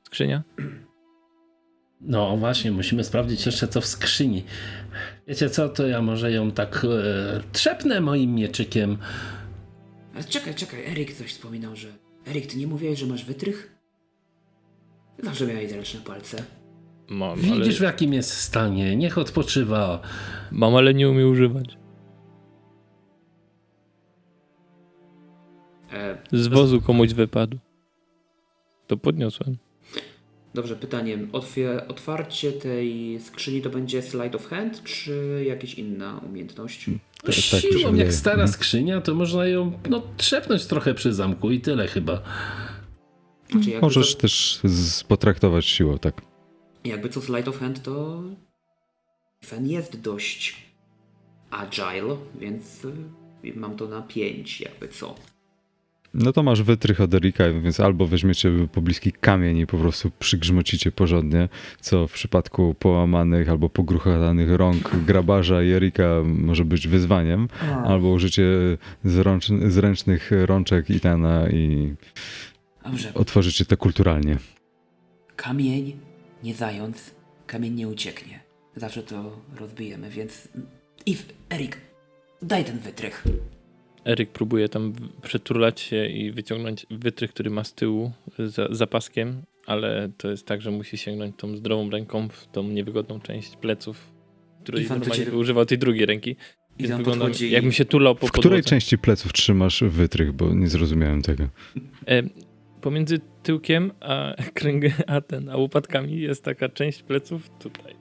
[0.10, 0.44] Skrzynia?
[2.02, 4.44] No właśnie, musimy sprawdzić jeszcze co w skrzyni.
[5.28, 8.98] Wiecie co, to ja może ją tak e, trzepnę moim mieczykiem.
[10.20, 11.88] A czekaj, czekaj, Erik coś wspominał, że...
[12.28, 13.76] Erik, ty nie mówiłeś, że masz wytrych?
[15.24, 16.44] Zawsze miałeś zręczne palce.
[17.10, 20.02] Mam, ale, Widzisz w jakim jest stanie, niech odpoczywa.
[20.52, 21.78] mam, ale nie umie używać.
[25.94, 27.58] E, Z wozu komuś wypadł.
[28.88, 29.58] To podniosłem.
[30.54, 31.18] Dobrze, pytanie.
[31.32, 36.86] Otwie, otwarcie tej skrzyni to będzie slide of hand, czy jakaś inna umiejętność?
[36.86, 38.52] Tak, tak mi się Siłą, jak stara Mhm.
[38.52, 42.22] skrzynia, to można ją no, trzepnąć trochę przy zamku i tyle chyba.
[43.52, 46.22] Znaczy Możesz co, też z, potraktować siłą, tak.
[46.84, 48.24] jakby co slide of hand, to...
[49.46, 50.66] Fen jest dość
[51.50, 55.16] agile, więc y, mam to na 5, jakby co.
[56.14, 60.92] No to masz wytrych od Erika, więc albo weźmiecie pobliski kamień i po prostu przygrzmocicie
[60.92, 61.50] porządnie,
[61.82, 67.48] co w przypadku połamanych albo pogruchatanych rąk grabarza i Erika może być wyzwaniem,
[67.86, 68.44] albo użycie
[69.04, 71.94] zrącz, zręcznych rączek Itana i
[72.84, 74.38] Dobrze, otworzycie to kulturalnie.
[75.36, 76.00] kamień
[76.44, 77.12] nie zając,
[77.48, 78.40] kamień nie ucieknie.
[78.76, 80.48] Zawsze to rozbijemy, więc...
[81.06, 81.78] If, Erik,
[82.42, 83.24] daj ten wytrych.
[84.06, 89.42] Eryk próbuje tam przeturlać się i wyciągnąć wytrych, który ma z tyłu za, za paskiem,
[89.66, 94.12] ale to jest tak, że musi sięgnąć tą zdrową ręką w tą niewygodną część pleców,
[94.64, 96.30] której Iwan, normalnie cię- by używał tej drugiej ręki.
[96.32, 96.36] I
[96.80, 97.52] Więc tam wygląda, podchodzi...
[97.52, 98.70] jakbym się tulał po W której podłodze.
[98.70, 101.44] części pleców trzymasz wytrych, bo nie zrozumiałem tego.
[102.08, 102.24] E,
[102.82, 107.96] pomiędzy tyłkiem a kręgiem, a ten, a łopatkami jest taka część pleców tutaj.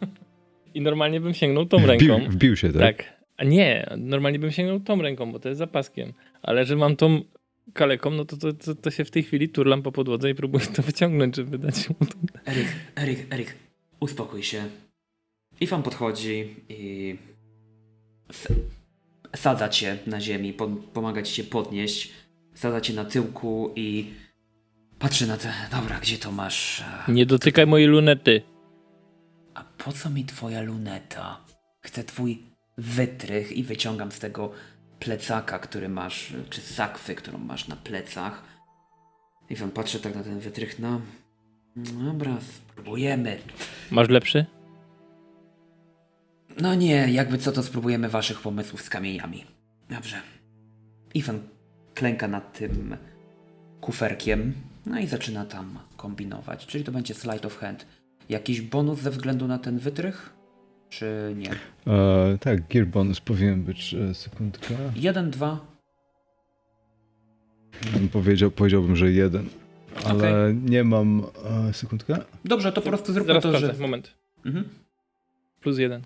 [0.74, 2.16] I normalnie bym sięgnął tą ręką.
[2.18, 2.82] Wbił, wbił się, tak?
[2.96, 3.15] Tak.
[3.36, 6.12] A nie, normalnie bym sięgnął tą ręką, bo to jest zapaskiem.
[6.42, 7.20] Ale że mam tą
[7.72, 10.66] kaleką, no to, to, to, to się w tej chwili turlam po podłodze i próbuję
[10.66, 12.14] to wyciągnąć, żeby dać mu to.
[12.46, 13.54] Erik, Erik, Erik,
[14.00, 14.64] uspokój się.
[15.60, 17.16] Ifan podchodzi i
[19.36, 22.12] sadza cię na ziemi, po, pomaga ci się podnieść,
[22.54, 24.10] sadza cię na tyłku i
[24.98, 26.84] patrzy na te, dobra, gdzie to masz?
[27.08, 28.42] Nie dotykaj mojej lunety.
[29.54, 31.44] A po co mi twoja luneta?
[31.80, 34.52] Chcę twój wytrych i wyciągam z tego
[34.98, 38.42] plecaka, który masz, czy sakwy, którą masz na plecach.
[39.50, 41.00] Ifan patrzy tak na ten wytrych, no...
[41.76, 43.38] Dobra, spróbujemy.
[43.90, 44.46] Masz lepszy?
[46.60, 49.44] No nie, jakby co to spróbujemy waszych pomysłów z kamieniami.
[49.90, 50.16] Dobrze.
[51.14, 51.40] Ifan
[51.94, 52.96] klęka nad tym
[53.80, 54.54] kuferkiem,
[54.86, 56.66] no i zaczyna tam kombinować.
[56.66, 57.86] Czyli to będzie slide of hand.
[58.28, 60.35] Jakiś bonus ze względu na ten wytrych?
[60.98, 61.50] Czy nie?
[61.94, 64.74] E, tak, gear bonus powinien być e, sekundka.
[64.94, 65.66] Jeden, dwa.
[68.12, 69.48] Powiedział, powiedziałbym, że jeden.
[70.04, 71.22] Ale nie mam.
[71.68, 72.18] E, sekundkę?
[72.44, 73.82] Dobrze, to po prostu zróbmy Zaraz to, sprawdzę, że...
[73.82, 74.14] moment.
[74.44, 74.68] Mhm.
[75.60, 76.02] Plus jeden.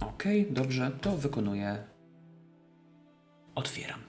[0.00, 1.76] Okej, dobrze, to wykonuję.
[3.54, 4.07] Otwieram.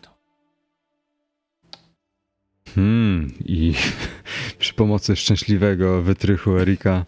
[2.80, 3.74] Hmm, i
[4.60, 7.06] przy pomocy szczęśliwego wytrychu Erika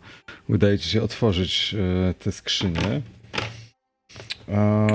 [0.49, 3.01] udaje ci się otworzyć e, tę skrzynię.
[4.53, 4.88] A,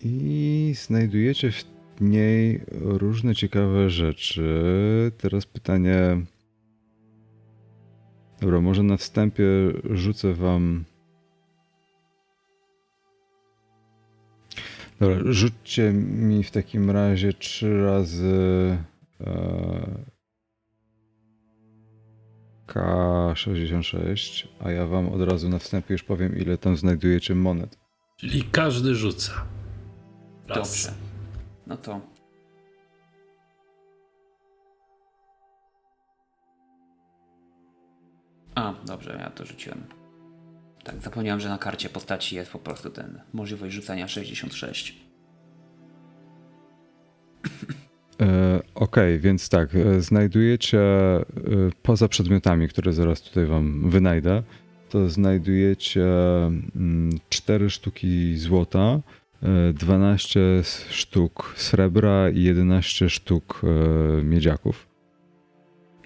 [0.00, 1.64] I znajdujecie w
[2.00, 4.42] niej różne ciekawe rzeczy.
[5.18, 6.20] Teraz pytanie.
[8.40, 9.44] Dobra, może na wstępie
[9.90, 10.84] rzucę wam.
[15.00, 18.78] Dobra, rzućcie mi w takim razie trzy razy
[22.66, 27.78] K66, a ja wam od razu na wstępie już powiem, ile tam znajdujecie monet.
[28.16, 29.32] Czyli każdy rzuca.
[30.48, 30.58] Raz.
[30.58, 30.98] Dobrze.
[31.66, 32.00] No to.
[38.54, 39.86] A, dobrze, ja to rzuciłem.
[40.84, 45.08] Tak, zapomniałem, że na karcie postaci jest po prostu ten możliwość rzucania 66.
[48.20, 51.24] E, Okej, więc tak, e, znajdujecie e,
[51.82, 54.42] poza przedmiotami, które zaraz tutaj wam wynajdę,
[54.90, 56.04] to znajdujecie
[56.76, 59.00] mm, 4 sztuki złota,
[59.42, 64.88] e, 12 s- sztuk srebra i 11 sztuk e, miedziaków.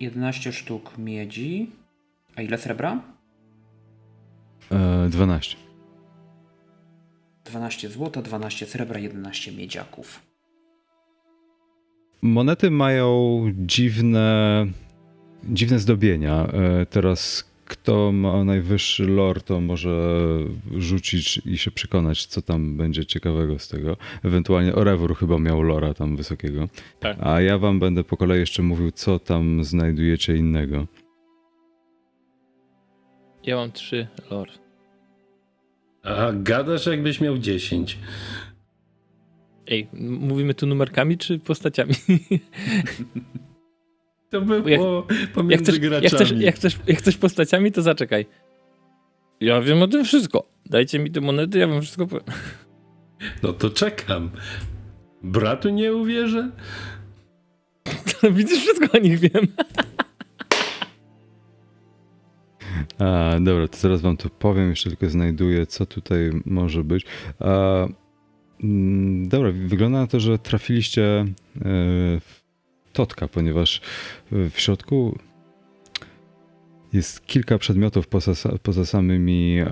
[0.01, 1.71] 11 sztuk miedzi.
[2.37, 3.03] A ile srebra?
[4.73, 5.57] E, 12.
[7.45, 10.32] 12 złota, 12 srebra, 11 miedziaków.
[12.23, 14.67] Monety mają dziwne,
[15.45, 16.47] dziwne zdobienia.
[16.47, 20.19] E, Teraz kto ma najwyższy lore, to może
[20.77, 23.97] rzucić i się przekonać, co tam będzie ciekawego z tego.
[24.25, 26.69] Ewentualnie Orewur chyba miał lora tam wysokiego.
[27.01, 27.17] Tak.
[27.21, 30.87] A ja wam będę po kolei jeszcze mówił, co tam znajdujecie innego.
[33.45, 34.53] Ja mam trzy lore.
[36.03, 37.99] A gadasz jakbyś miał 10.
[39.69, 41.95] Ej, mówimy tu numerkami czy postaciami?
[44.31, 46.03] To by Jak- było Jak pomiędzy chcesz, graczami.
[46.05, 48.27] jak, chcesz, jak, chcesz, jak chcesz postaciami, to zaczekaj.
[49.41, 50.49] Ja wiem o tym wszystko.
[50.67, 52.25] Dajcie mi te monety, ja wam wszystko powiem.
[53.43, 54.31] No to czekam.
[55.23, 56.51] Bratu nie uwierzę?
[58.37, 59.47] Widzisz, wszystko o nich wiem.
[62.99, 67.05] A, dobra, to zaraz wam to powiem, jeszcze tylko znajduję, co tutaj może być.
[67.41, 67.87] A,
[69.25, 71.25] dobra, wygląda na to, że trafiliście e,
[72.21, 72.43] w
[72.93, 73.81] Totka, ponieważ
[74.33, 75.19] e, w środku
[76.93, 78.33] jest kilka przedmiotów poza,
[78.63, 79.67] poza samymi e,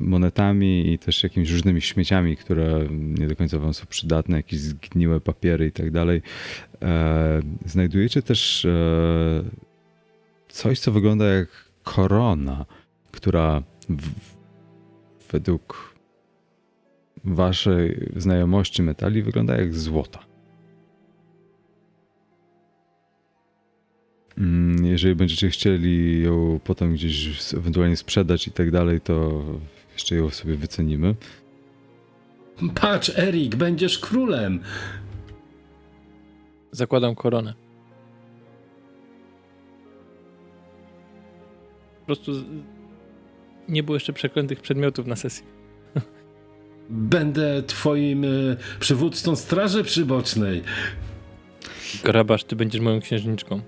[0.00, 5.20] monetami i też jakimiś różnymi śmieciami, które nie do końca wam są przydatne, jakieś zgniłe
[5.20, 6.22] papiery i tak dalej.
[7.66, 8.66] Znajdujecie też
[10.48, 11.48] coś, co wygląda jak
[11.82, 12.66] korona,
[13.10, 14.10] która w,
[15.32, 15.93] według
[17.24, 20.18] waszej znajomości metali wygląda jak złota.
[24.38, 29.42] Mm, Jeżeli będziecie chcieli ją potem gdzieś ewentualnie sprzedać i tak dalej, to
[29.92, 31.14] jeszcze ją sobie wycenimy.
[32.80, 34.60] Patrz, Erik, będziesz królem.
[36.72, 37.54] Zakładam koronę.
[42.00, 42.32] Po prostu
[43.68, 45.53] nie było jeszcze przeklętych przedmiotów na sesji.
[46.90, 50.62] Będę twoim y, przywódcą straży przybocznej.
[52.04, 53.60] Grabasz, ty będziesz moją księżniczką.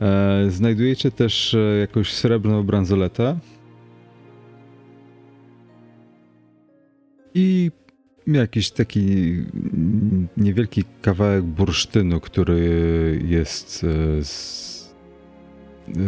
[0.00, 3.38] E, Znajdujecie też e, jakąś srebrną bransoletę.
[7.34, 7.70] I
[8.26, 9.00] jakiś taki
[9.54, 14.64] mm, niewielki kawałek bursztynu, który jest e, z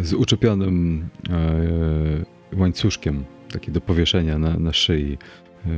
[0.03, 5.17] z uczepionym e, łańcuszkiem, taki do powieszenia na, na szyi.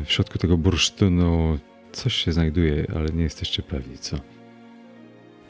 [0.06, 1.60] W środku tego bursztynu
[1.92, 4.18] coś się znajduje, ale nie jesteście pewni co.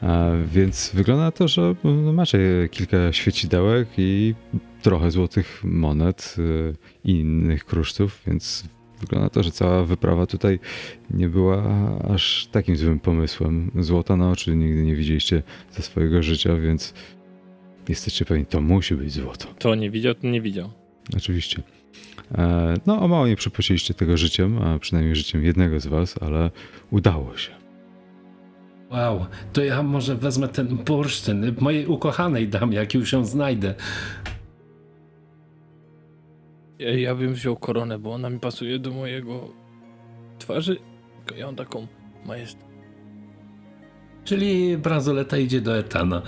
[0.00, 2.38] A więc wygląda na to, że no, macie
[2.70, 4.34] kilka świecidełek i
[4.82, 6.72] trochę złotych monet e,
[7.04, 8.64] i innych kruszców, więc
[9.00, 10.58] wygląda na to, że cała wyprawa tutaj
[11.10, 11.62] nie była
[12.08, 13.70] aż takim złym pomysłem.
[13.78, 16.94] Złota na oczy nigdy nie widzieliście ze swojego życia, więc
[17.88, 19.46] jesteście pewni, to musi być złoto.
[19.58, 20.70] To nie widział, to nie widział.
[21.16, 21.62] Oczywiście.
[22.38, 26.50] E, No, o mało nie przepłaciliście tego życiem, a przynajmniej życiem jednego z was, ale
[26.90, 27.50] udało się.
[28.90, 31.54] Wow, to ja może wezmę ten bursztyn.
[31.60, 33.74] Mojej ukochanej dam, jak już ją znajdę.
[36.78, 39.48] Ja, ja bym wziął koronę, bo ona mi pasuje do mojego
[40.38, 40.76] twarzy.
[41.36, 41.86] Ja mam taką
[42.26, 42.58] majest.
[44.24, 46.22] Czyli bransoleta idzie do Etana.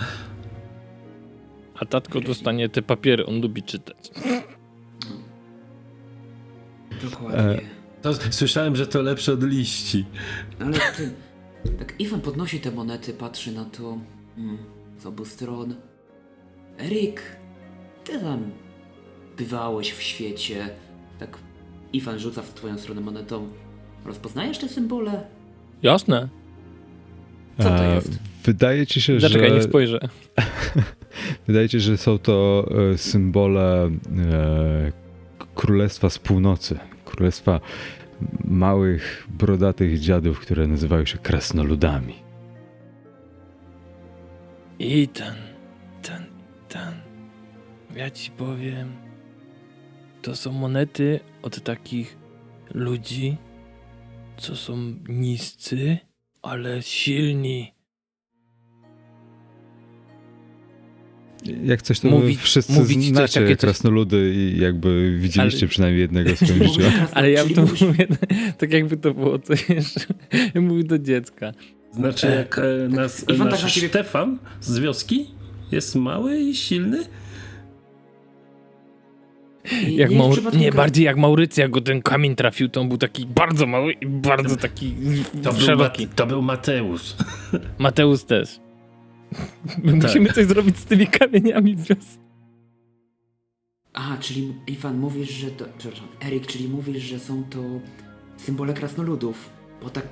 [1.79, 4.11] A tatko dostanie te papiery, on lubi czytać.
[7.03, 7.61] Dokładnie.
[8.01, 10.05] To, słyszałem, że to lepsze od liści.
[10.59, 11.11] Ale ty,
[11.79, 13.97] tak Iwan podnosi te monety, patrzy na to
[14.35, 14.57] hmm,
[14.99, 15.75] z obu stron.
[16.79, 17.21] Erik,
[18.03, 18.51] ty tam
[19.37, 20.69] bywałeś w świecie.
[21.19, 21.37] Tak
[21.93, 23.47] Iwan rzuca w twoją stronę monetą.
[24.05, 25.23] Rozpoznajesz te symbole?
[25.83, 26.29] Jasne.
[27.57, 28.19] Co to E, jest?
[28.45, 29.55] Wydaje ci się, Zaczekaj, że...
[29.55, 29.99] nie spojrzę.
[31.47, 35.02] Wydaje ci się, że są to e, symbole e,
[35.55, 36.79] Królestwa z Północy.
[37.05, 37.59] Królestwa
[38.43, 42.15] małych, brodatych dziadów, które nazywają się krasnoludami.
[44.79, 45.35] I ten,
[46.01, 46.25] ten,
[46.69, 46.93] ten.
[47.95, 48.91] Ja ci powiem.
[50.21, 52.17] To są monety od takich
[52.73, 53.37] ludzi,
[54.37, 54.77] co są
[55.09, 55.97] niscy,
[56.41, 57.73] ale silni.
[61.63, 65.67] Jak coś, to Mówi- wy wszyscy mówić znacie takie coś- krasnoludy i jakby widzieliście Ale-
[65.67, 66.81] przynajmniej jednego w swoim życiu.
[67.13, 68.07] Ale ja czyli to mówię
[68.59, 69.99] tak, jakby to było coś jeszcze.
[70.55, 71.51] Ja mówię do dziecka.
[71.91, 75.25] Znaczy, jak e, nas, Iwan tak nasz na ciebie- Stefan z wioski
[75.71, 77.03] jest mały i silny?
[79.87, 80.55] I Jak Maur...
[80.55, 84.05] Nie, bardziej jak Maurycja go ten kamień trafił, to on był taki bardzo mały i
[84.07, 84.95] bardzo taki
[85.43, 86.07] To był, szeroki.
[86.07, 87.13] Mate- to był Mateusz.
[87.77, 88.49] Mateusz też.
[89.83, 92.17] My musimy coś zrobić z tymi kamieniami w wiosce.
[93.93, 95.65] A, czyli Iwan mówisz, że to.
[95.77, 97.59] Przepraszam, Erik, czyli mówisz, że są to
[98.37, 99.49] symbole krasnoludów.
[99.81, 100.07] Bo tak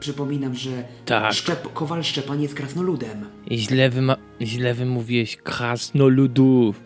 [0.00, 1.32] przypominam, że Tak.
[1.32, 3.24] Szczep, Kowal Szczepan jest krasnoludem.
[3.52, 4.16] Źle, wyma...
[4.42, 6.80] Źle wymówiłeś krasnoludów.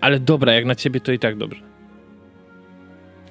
[0.00, 1.62] Ale dobra, jak na ciebie to i tak dobrze.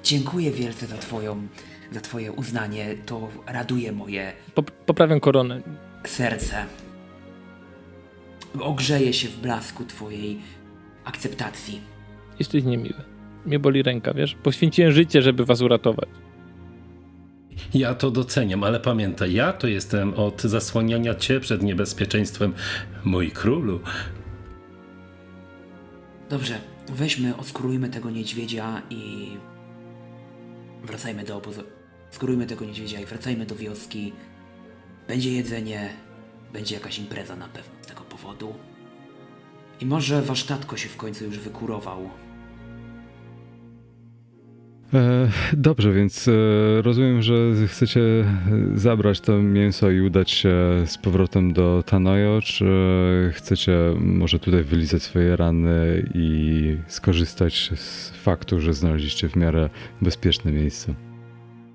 [0.02, 1.46] Dziękuję wielce za twoją,
[1.94, 2.94] za twoje uznanie.
[3.06, 5.60] To raduje moje Pop poprawiam koronę.
[6.06, 6.66] serce.
[8.60, 10.40] Ogrzeje się w blasku twojej
[11.04, 11.80] akceptacji.
[12.38, 12.94] Jesteś niemiły.
[13.46, 14.34] Mnie boli ręka, wiesz?
[14.42, 16.08] Poświęciłem życie, żeby was uratować.
[17.74, 22.54] Ja to doceniam, ale pamiętaj, ja to jestem od zasłaniania cię przed niebezpieczeństwem,
[23.04, 23.80] mój królu.
[26.30, 29.28] Dobrze, weźmy, oskurujmy tego niedźwiedzia i
[30.84, 31.62] wracajmy do obozu.
[32.14, 34.12] Skurujmy tego niedźwiedzia i wracajmy do wioski.
[35.08, 35.90] Będzie jedzenie,
[36.52, 38.54] będzie jakaś impreza na pewno z tego powodu.
[39.80, 42.10] I może wasz tatko się w końcu już wykurował.
[44.94, 46.32] E, dobrze, więc e,
[46.82, 47.34] rozumiem, że
[47.66, 48.00] chcecie
[48.74, 50.56] zabrać to mięso i udać się
[50.86, 52.66] z powrotem do Tanojo, czy
[53.32, 59.70] chcecie może tutaj wylizać swoje rany i skorzystać z faktu, że znaleźliście w miarę
[60.02, 60.94] bezpieczne miejsce?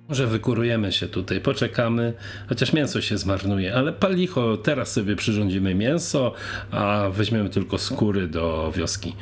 [0.10, 2.14] Może wykurujemy się tutaj, poczekamy,
[2.50, 6.34] chociaż mięso się zmarnuje, ale palicho, teraz sobie przyrządzimy mięso,
[6.72, 9.16] a weźmiemy tylko skóry do wioski.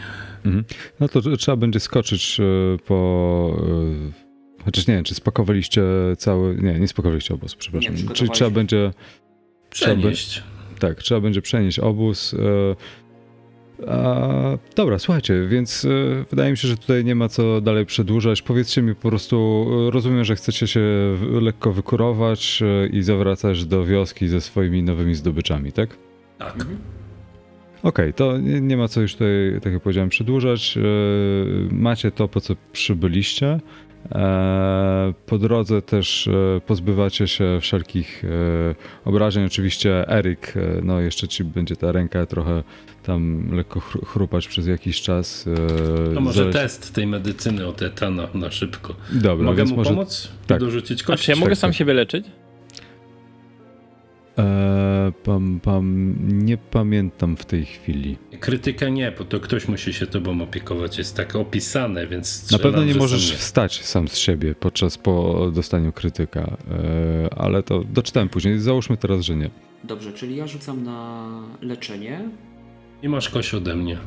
[0.45, 0.65] Mhm.
[0.99, 2.43] No to trzeba będzie skoczyć e,
[2.85, 3.57] po...
[4.13, 4.27] e,
[4.65, 5.81] Chociaż nie wiem, czy spakowaliście
[6.17, 6.55] cały...
[6.55, 7.85] Nie, nie spakowaliście obozu, przepraszam.
[7.87, 8.35] Czyli przygotowaliśmy.
[8.35, 8.91] trzeba będzie...
[9.69, 10.43] Trzeba Przenieść.
[10.79, 12.35] Tak, trzeba będzie przenieść obóz.
[13.87, 15.89] A, dobra, słuchajcie, więc e,
[16.29, 18.41] wydaje mi się, że tutaj nie ma co dalej przedłużać.
[18.41, 20.79] Powiedzcie mi po prostu, e, rozumiem, że chcecie się
[21.15, 25.89] w- lekko wykurować e, i zawracać do wioski ze swoimi nowymi zdobyczami, tak?
[26.37, 26.65] Tak.
[27.83, 29.27] Okej, to nie, nie ma co już tutaj,
[29.63, 30.77] tak jak powiedziałem, przedłużać.
[31.71, 33.59] Macie to, po co przybyliście.
[35.25, 36.29] Po drodze też
[36.65, 38.23] pozbywacie się wszelkich
[39.05, 39.45] obrażeń.
[39.45, 40.53] Oczywiście Eryk,
[40.83, 42.63] no jeszcze ci będzie ta ręka trochę
[43.07, 45.45] tam lekko chru- chrupać przez jakiś czas.
[46.11, 48.95] e, To może test tej medycyny od Etana na szybko.
[49.11, 49.89] Dobra, Mogę więc mu może...
[49.89, 50.29] pomóc?
[50.47, 50.59] tak.
[50.59, 51.23] Dorzucić A kość?
[51.23, 51.77] czy ja mogę tak, sam tak.
[51.77, 52.25] siebie leczyć?
[54.37, 58.17] E, pam, pam, nie pamiętam w tej chwili.
[58.39, 60.97] Krytyka nie, bo to ktoś musi się tobą opiekować.
[60.97, 64.97] Jest tak opisane, więc Na pewno nie że możesz sam wstać sam z siebie podczas
[64.97, 68.59] po dostaniu krytyka, e, ale to doczytałem później.
[68.59, 69.49] Załóżmy teraz, że nie.
[69.83, 71.27] Dobrze, czyli ja rzucam na
[71.61, 72.29] leczenie,
[73.03, 73.97] I masz kość ode mnie.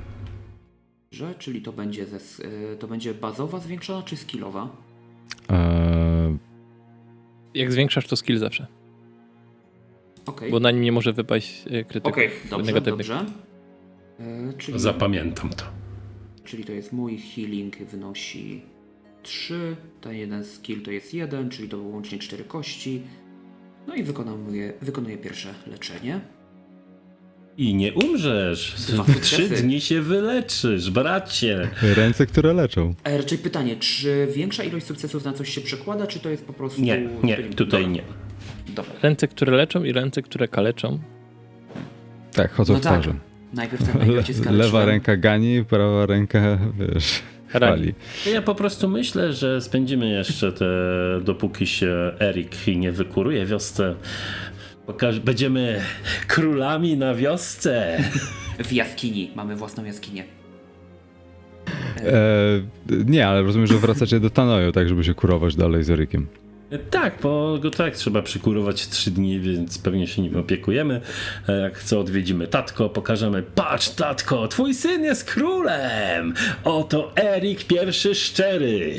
[1.13, 4.69] że, czyli to będzie, ze, y, to będzie bazowa zwiększona czy skillowa?
[5.51, 6.37] E,
[7.55, 8.67] Jak zwiększasz, to skill zawsze.
[10.27, 13.07] Okej, Bo na nim nie może wypaść e, krytyków Okej, dobrze, negatywnych.
[13.09, 13.27] dobrze.
[14.21, 15.65] Y, czyli, Zapamiętam to.
[16.45, 18.63] czyli to jest mój healing wynosi
[19.23, 23.03] 3, ten jeden skill to jest 1, czyli to łącznie 4 kości.
[23.87, 26.21] No i wykonuję, wykonuję pierwsze leczenie.
[27.59, 28.75] I nie umrzesz.
[29.07, 31.69] W trzy dni się wyleczysz, bracie.
[31.97, 32.95] ręce, które leczą.
[33.05, 36.53] E, raczej pytanie, czy większa ilość sukcesów na coś się przekłada, czy to jest po
[36.53, 36.83] prostu...
[36.83, 38.03] Nie, nie, tutaj nie.
[38.69, 40.99] Dobra, Ręce, które leczą i ręce, które kaleczą.
[42.33, 42.93] Tak, chodzą No w tak.
[42.97, 43.15] parze.
[43.53, 44.57] najpierw ten najpierw cię Le, skaleczyłem.
[44.73, 47.95] lewa ręka gani, prawa ręka, wiesz, chwali.
[48.33, 50.67] Ja po prostu myślę, że spędzimy jeszcze te,
[51.25, 53.95] dopóki się Erik nie wykuruje wiosce.
[54.91, 55.81] Pokaż, będziemy
[56.29, 57.99] królami na wiosce.
[58.69, 60.25] W jaskini, mamy własną jaskinię.
[61.97, 66.27] E, nie, ale rozumiem, że wracacie do Tanojo, tak, żeby się kurować dalej z Erykiem.
[66.91, 71.01] Tak, bo go tak trzeba przykurować trzy dni, więc pewnie się nim opiekujemy.
[71.49, 76.35] A Jak co odwiedzimy tatko, pokażemy, patrz tatko, twój syn jest królem!
[76.65, 78.95] Oto Erik pierwszy szczery.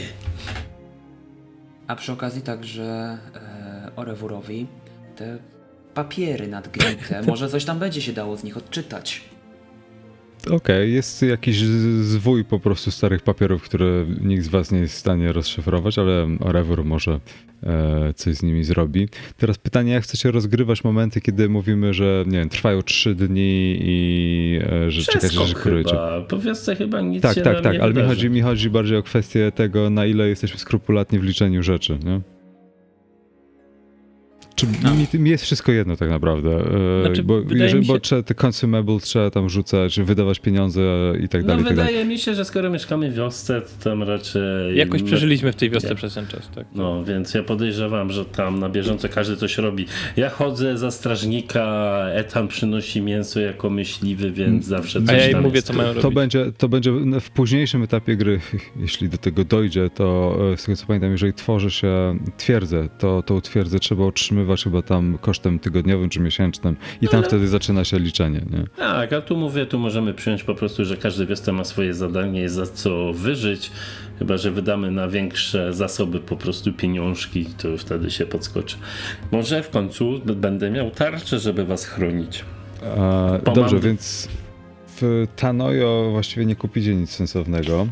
[1.87, 2.83] A przy okazji także
[3.35, 4.67] e, Orewurowi
[5.15, 5.51] te
[5.93, 9.21] papiery nadgryte, może coś tam będzie się dało z nich odczytać.
[10.49, 11.57] Okej, jest jakiś
[12.01, 16.37] zwój po prostu starych papierów, które nikt z was nie jest w stanie rozszyfrować, ale
[16.39, 17.19] Rewur może
[17.63, 19.07] e, coś z nimi zrobi.
[19.37, 24.59] Teraz pytanie, jak chcecie rozgrywać momenty, kiedy mówimy, że nie wiem, trwają trzy dni i
[24.63, 26.21] e, że czekacie, że chyba.
[26.21, 28.97] Po wiosce chyba nic Tak, się tak, tak, nie ale mi chodzi, mi chodzi bardziej
[28.97, 32.21] o kwestię tego, na ile jesteśmy skrupulatni w liczeniu rzeczy, nie?
[34.62, 36.49] Czy mi, mi jest wszystko jedno tak naprawdę,
[36.99, 40.82] e, Znaczy, bo, jeżeli, się- bo trzeba te consumables trzeba tam rzucać, wydawać pieniądze
[41.24, 41.91] i tak No dalej, tak dalej.
[41.93, 44.41] wydaje mi się, że skoro mieszkamy w wiosce, to tam raczej...
[44.78, 45.95] Jakoś przeżyliśmy w tej wiosce Nie.
[45.95, 46.66] przez ten czas, tak?
[46.76, 49.86] No, więc ja podejrzewam, że tam na bieżąco każdy coś robi.
[50.18, 55.41] Ja chodzę za strażnika, Etan przynosi mięso jako myśliwy, więc zawsze coś A ja im
[55.41, 55.68] mówię, jest.
[55.68, 56.01] co mają robić.
[56.01, 56.91] To będzie, to będzie
[57.22, 58.39] w późniejszym etapie gry,
[58.82, 63.24] jeśli do tego dojdzie, to e, z tego co pamiętam, jeżeli tworzy się twierdzę, to
[63.24, 67.84] tą twierdzę trzeba utrzymywać chyba tam kosztem tygodniowym czy miesięcznym i tam Ale- wtedy zaczyna
[67.84, 68.64] się liczenie, nie?
[68.78, 72.49] Tak, a tu mówię, tu możemy przyjąć po prostu, że każdy wiosce ma swoje zadanie,
[72.49, 73.72] za co wyżyć.
[74.20, 78.78] Chyba, że wydamy na większe zasoby po prostu pieniążki, to wtedy się podskoczy.
[79.32, 82.45] Może w końcu będę miał tarczę, żeby was chronić.
[83.45, 84.28] Bo dobrze, więc
[85.02, 87.88] w Tanojo właściwie nie kupicie nic sensownego.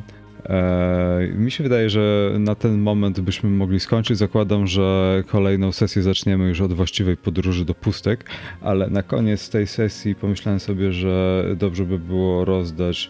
[0.50, 4.18] E, mi się wydaje, że na ten moment byśmy mogli skończyć.
[4.18, 8.30] Zakładam, że kolejną sesję zaczniemy już od właściwej podróży do pustek,
[8.62, 13.10] ale na koniec tej sesji pomyślałem sobie, że dobrze by było rozdać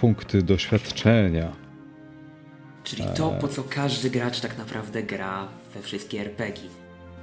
[0.00, 1.52] punkty doświadczenia.
[2.84, 6.62] Czyli to, po co każdy gracz tak naprawdę gra we wszystkie RPG.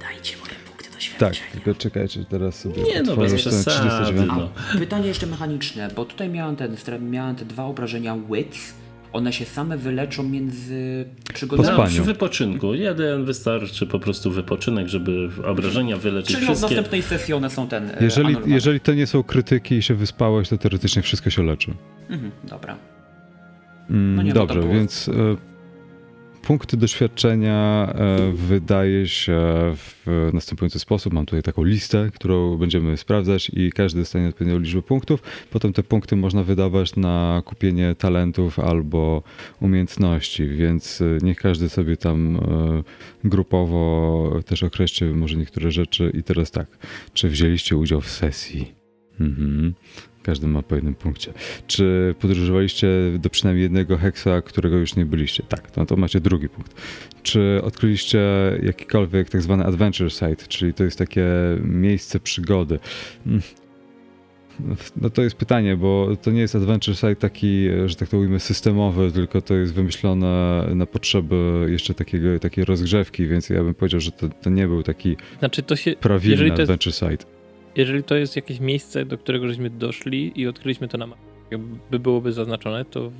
[0.00, 1.50] Dajcie moje punkty Tak, doświadczenia.
[1.52, 3.80] tylko czekajcie, teraz sobie Nie no, bez przesady.
[3.80, 4.28] 39.
[4.28, 4.48] No.
[4.78, 8.74] Pytanie jeszcze mechaniczne, bo tutaj miałem, ten, miałem te dwa obrażenia wits.
[9.12, 11.04] One się same wyleczą między
[11.34, 11.68] przygodami.
[11.78, 12.74] No, przy wypoczynku.
[12.74, 16.66] Jeden wystarczy po prostu wypoczynek, żeby obrażenia wyleczyć Czyli w wszystkie.
[16.74, 17.90] następnej sesji one są ten.
[17.90, 21.70] e, Jeżeli, jeżeli to nie są krytyki i się wyspałeś, to teoretycznie wszystko się leczy.
[22.10, 22.76] Mhm, dobra.
[23.90, 25.12] Mm, No nie, Dobrze, więc e,
[26.42, 29.40] punkty doświadczenia e, wydaje się
[29.76, 31.12] w następujący sposób.
[31.12, 35.22] Mam tutaj taką listę, którą będziemy sprawdzać i każdy dostanie odpowiednią liczbę punktów.
[35.50, 39.22] Potem te punkty można wydawać na kupienie talentów albo
[39.60, 46.12] umiejętności, więc e, niech każdy sobie tam e, grupowo też określi może niektóre rzeczy.
[46.14, 46.78] I teraz tak,
[47.12, 48.74] czy wzięliście udział w sesji?
[49.20, 49.74] Mhm.
[50.22, 51.32] Każdy ma po jednym punkcie.
[51.66, 55.42] Czy podróżowaliście do przynajmniej jednego heksa, którego już nie byliście?
[55.48, 56.74] Tak, no to macie drugi punkt.
[57.22, 58.20] Czy odkryliście
[58.62, 61.26] jakikolwiek tak zwany adventure site, czyli to jest takie
[61.64, 62.78] miejsce przygody?
[63.26, 63.40] Mm.
[64.96, 68.40] No to jest pytanie, bo to nie jest adventure site taki, że tak to ujmę,
[68.40, 74.00] systemowy, tylko to jest wymyślone na potrzeby jeszcze takiego, takiej rozgrzewki, więc ja bym powiedział,
[74.00, 75.94] że to, to nie był taki Znaczy to się,
[76.50, 77.39] jest- adventure site.
[77.76, 81.98] Jeżeli to jest jakieś miejsce, do którego żeśmy doszli i odkryliśmy to na mapie, jakby
[81.98, 83.12] byłoby zaznaczone, to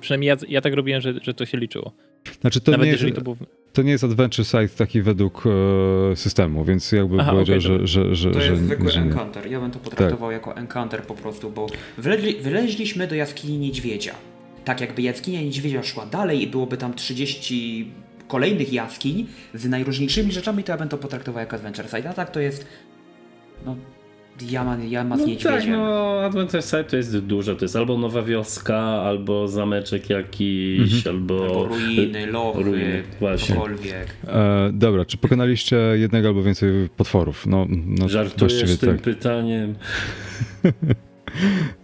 [0.00, 1.92] przynajmniej ja, ja tak robiłem, że, że to się liczyło.
[2.40, 3.36] Znaczy to Nawet nie jeżeli to było...
[3.72, 7.86] to nie jest adventure site taki według e, systemu, więc jakby Aha, powiedział, okej, że,
[7.86, 9.50] że, że, To że, jest zwykły że encounter.
[9.50, 11.66] Ja bym to potraktował jako encounter po prostu, bo
[11.98, 14.14] wyleźli, wyleźliśmy do jaskini niedźwiedzia.
[14.64, 17.90] Tak jakby jaskinia niedźwiedzia szła dalej i byłoby tam 30
[18.28, 22.10] kolejnych jaskiń z najróżniejszymi rzeczami, to ja bym to potraktował jako adventure site.
[22.10, 22.66] A tak to jest.
[23.66, 23.76] No.
[24.50, 25.60] Jama, jama z No niedźwiedziem.
[25.60, 31.06] tak, no Adventure Site to jest dużo, to jest albo nowa wioska, albo zameczek jakiś,
[31.06, 31.44] albo...
[31.44, 33.54] Albo ruiny, lochy, ruiny, właśnie.
[33.54, 34.16] cokolwiek.
[34.26, 37.46] E, dobra, czy pokonaliście jednego albo więcej potworów?
[37.46, 39.02] No, no Żartujesz tym tak.
[39.02, 39.74] pytaniem.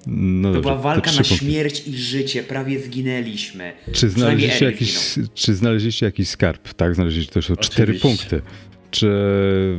[0.06, 3.72] No To dobrze, była walka trzy na śmierć i życie, prawie zginęliśmy.
[3.92, 4.98] Czy znaleźliście, jakiś,
[5.34, 6.74] czy znaleźliście jakiś skarb?
[6.74, 8.42] Tak, znaleźliście to są cztery punkty.
[8.90, 9.10] Czy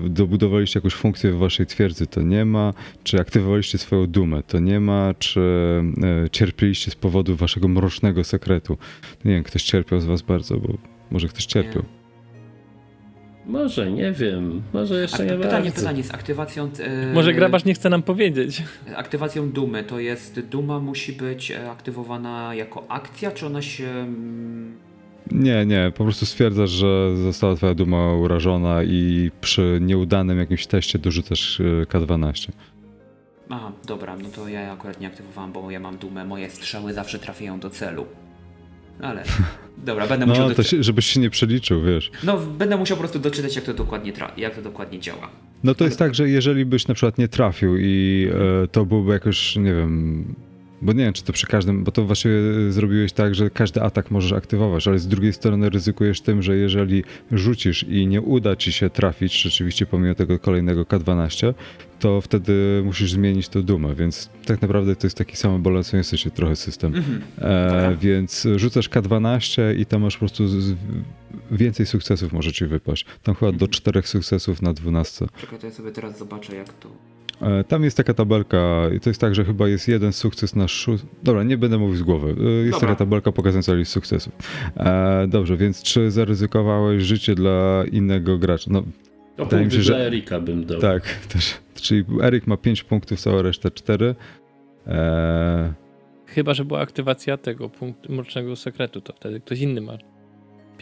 [0.10, 2.08] dobudowaliście jakąś funkcję w waszej twierdzy?
[2.08, 2.74] To nie ma.
[3.04, 4.44] Czy aktywowaliście swoją dumę?
[4.44, 5.14] To nie ma.
[5.20, 5.42] Czy
[6.26, 8.78] e, cierpieliście z powodu waszego mrocznego sekretu?
[9.26, 10.78] Nie wiem, ktoś cierpiał z was bardzo, bo
[11.12, 11.84] może ktoś cierpiał.
[13.52, 15.80] Może, nie wiem, może jeszcze nie pytanie, bardzo.
[15.82, 16.70] pytanie z aktywacją.
[16.80, 18.64] e, Może grabarz nie chce nam powiedzieć.
[18.96, 20.40] Aktywacją dumy to jest.
[20.40, 23.88] Duma musi być e, aktywowana jako akcja, czy ona się.
[23.90, 24.78] mm,
[25.32, 31.00] Nie, nie, po prostu stwierdzasz, że została twoja duma urażona i przy nieudanym jakimś teście
[31.00, 32.50] dorzucasz e, K12.
[33.50, 36.26] Aha, dobra, no to ja akurat nie aktywowałem, bo ja mam dumę.
[36.26, 38.06] Moje strzały zawsze trafiają do celu.
[39.02, 39.24] Ale.
[39.86, 40.50] Dobra, będę musiał.
[40.50, 42.12] No, to się, żebyś się nie przeliczył, wiesz.
[42.24, 44.32] No, będę musiał po prostu doczytać, jak to dokładnie, tra...
[44.38, 45.30] jak to dokładnie działa.
[45.64, 48.28] No to jest tak, że jeżeli byś na przykład nie trafił i
[48.64, 50.26] e, to byłby jakoś, nie wiem,
[50.82, 52.36] bo nie wiem, czy to przy każdym, bo to właściwie
[52.70, 57.04] zrobiłeś tak, że każdy atak możesz aktywować, ale z drugiej strony ryzykujesz tym, że jeżeli
[57.32, 61.54] rzucisz i nie uda ci się trafić rzeczywiście pomimo tego kolejnego K12,
[62.00, 66.32] to wtedy musisz zmienić tę dumę, więc tak naprawdę to jest taki sam balansujący się
[66.32, 66.96] trochę system.
[66.96, 67.22] Mhm.
[67.38, 70.76] E, więc rzucasz K12 i tam masz po prostu z, z,
[71.52, 73.06] więcej sukcesów może ci wypaść.
[73.24, 75.26] Tam chyba do czterech sukcesów na 12.
[75.42, 76.90] Czekaj, to ja sobie teraz zobaczę, jak to.
[77.42, 80.68] E, Tam jest taka tabelka i to jest tak, że chyba jest jeden sukces na
[80.68, 80.92] szó...
[81.24, 82.36] Dobra, nie będę mówił z głowy.
[82.40, 82.80] E, Jest Dobra.
[82.80, 84.34] taka tabelka pokazująca listę sukcesów.
[84.78, 88.72] E, dobrze, więc czy zaryzykowałeś życie dla innego gracza?
[88.74, 88.84] No
[89.38, 90.80] To Wydaje mi się, dla że- Erika bym dał.
[90.82, 91.54] tak, też.
[91.76, 94.16] Czyli Erik ma 5 punktów, cała reszta 4.
[94.88, 95.74] E,
[96.26, 99.98] Chyba, że była aktywacja tego punktu mrocznego sekretu, to wtedy ktoś inny ma.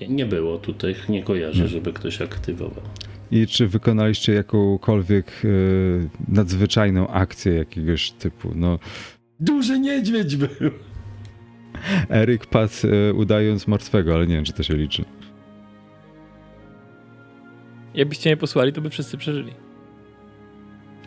[0.09, 1.67] Nie było tutaj, nie kojarzę, Nie.
[1.69, 2.83] żeby ktoś aktywował.
[3.31, 5.47] I czy wykonaliście jakąkolwiek e,
[6.27, 8.51] nadzwyczajną akcję jakiegoś typu?
[8.55, 8.79] No,
[9.39, 10.71] Duży niedźwiedź był!
[12.09, 15.05] Erik padł e, udając martwego, ale nie wiem, czy to się liczy.
[17.93, 19.68] Jakbyście nie posłali, to by wszyscy przeżyli.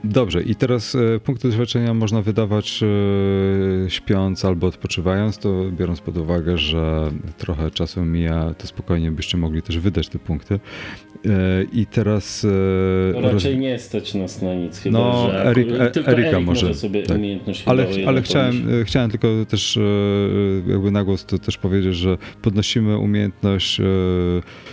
[0.04, 6.16] Dobrze, i teraz e, punkty doświadczenia można wydawać e, śpiąc albo odpoczywając, to biorąc pod
[6.16, 10.54] uwagę, że trochę czasu mija, to spokojnie byście mogli też wydać te punkty.
[10.54, 10.58] E,
[11.72, 12.46] I teraz...
[13.14, 16.46] No roz- raczej nie stać nas na nic, chyba No, że Erik- tylko Erika Erik
[16.46, 17.18] może, może sobie tak.
[17.18, 19.78] umiejętność Ale, ale chciałem, chciałem tylko też
[20.66, 23.80] jakby na głos to też powiedzieć, że podnosimy umiejętność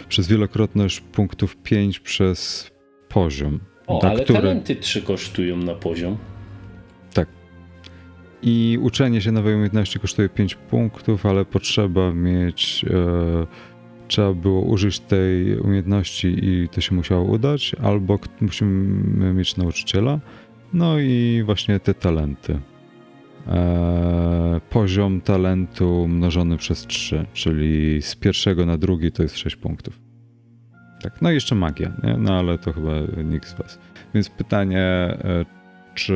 [0.09, 2.71] przez wielokrotność punktów 5 przez
[3.09, 3.59] poziom.
[3.89, 6.17] O, na ale który- talenty trzy kosztują na poziom.
[8.41, 12.85] I uczenie się nowej umiejętności kosztuje 5 punktów, ale potrzeba mieć.
[12.89, 13.47] E,
[14.07, 20.19] trzeba było użyć tej umiejętności i to się musiało udać, albo musimy mieć nauczyciela.
[20.73, 22.59] No i właśnie te talenty.
[23.47, 30.08] E, poziom talentu mnożony przez 3, czyli z pierwszego na drugi to jest 6 punktów.
[31.01, 32.17] Tak, no i jeszcze magia, nie?
[32.17, 32.91] no ale to chyba
[33.23, 33.79] nikt z Was.
[34.13, 35.45] Więc pytanie, e,
[35.95, 36.15] czy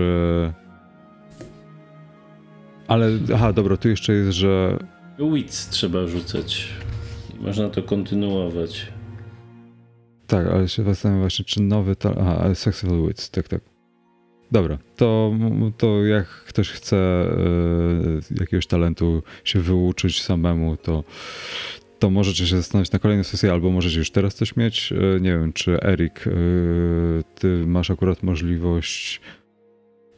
[2.88, 4.80] ale, aha, dobra, tu jeszcze jest, że.
[5.34, 6.68] Wits trzeba rzucać.
[7.40, 8.88] Można to kontynuować.
[10.28, 11.96] Tak, ale się zastanawiam właśnie, czy nowy.
[11.96, 12.16] Ta...
[12.20, 13.62] Aha, ale Successful Wits, tak, tak.
[14.52, 15.34] Dobra, to,
[15.78, 21.04] to jak ktoś chce e, jakiegoś talentu się wyuczyć samemu, to,
[22.04, 24.92] to możecie się zastanowić na kolejną sesję, albo możecie już teraz coś mieć.
[24.92, 26.32] E, nie wiem, czy Erik, e,
[27.36, 29.22] ty masz akurat możliwość.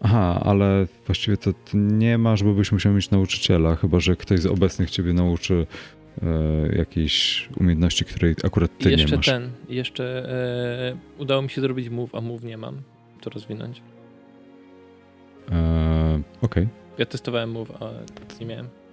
[0.01, 4.45] Aha, ale właściwie to, nie masz, bo byś musiał mieć nauczyciela, chyba że ktoś z
[4.45, 5.67] obecnych ciebie nauczy
[6.21, 9.25] e, jakiejś umiejętności, której akurat ty jeszcze nie masz.
[9.25, 12.81] ten, jeszcze e, udało mi się zrobić move, a move nie mam.
[13.21, 13.81] To rozwinąć.
[15.51, 16.67] E, Okej.
[16.97, 17.89] Ja testowałem move, a
[18.39, 18.84] nie miałem.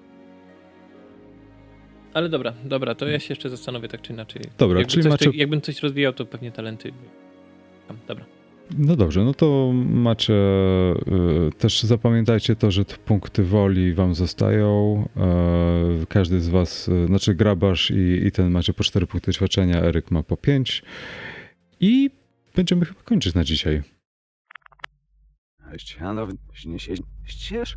[2.14, 4.42] Ale dobra, dobra, to ja się jeszcze zastanowię tak czy inaczej.
[4.58, 6.92] Dobra, Jakby czyli coś, macie- Jakbym coś rozwijał, to pewnie talenty.
[7.88, 8.24] Tam, Dobra.
[8.78, 10.34] No dobrze, no to macie.
[10.34, 15.04] y, Też zapamiętajcie to, że te punkty woli wam zostają.
[15.16, 19.80] E, Każdy z was, y, znaczy grabarz i, i ten macie po 4 punkty ćwiczenia,
[19.82, 20.82] Eryk ma po 5.
[21.80, 22.10] I
[22.56, 23.82] będziemy chyba kończyć na dzisiaj.
[27.24, 27.76] Ścież?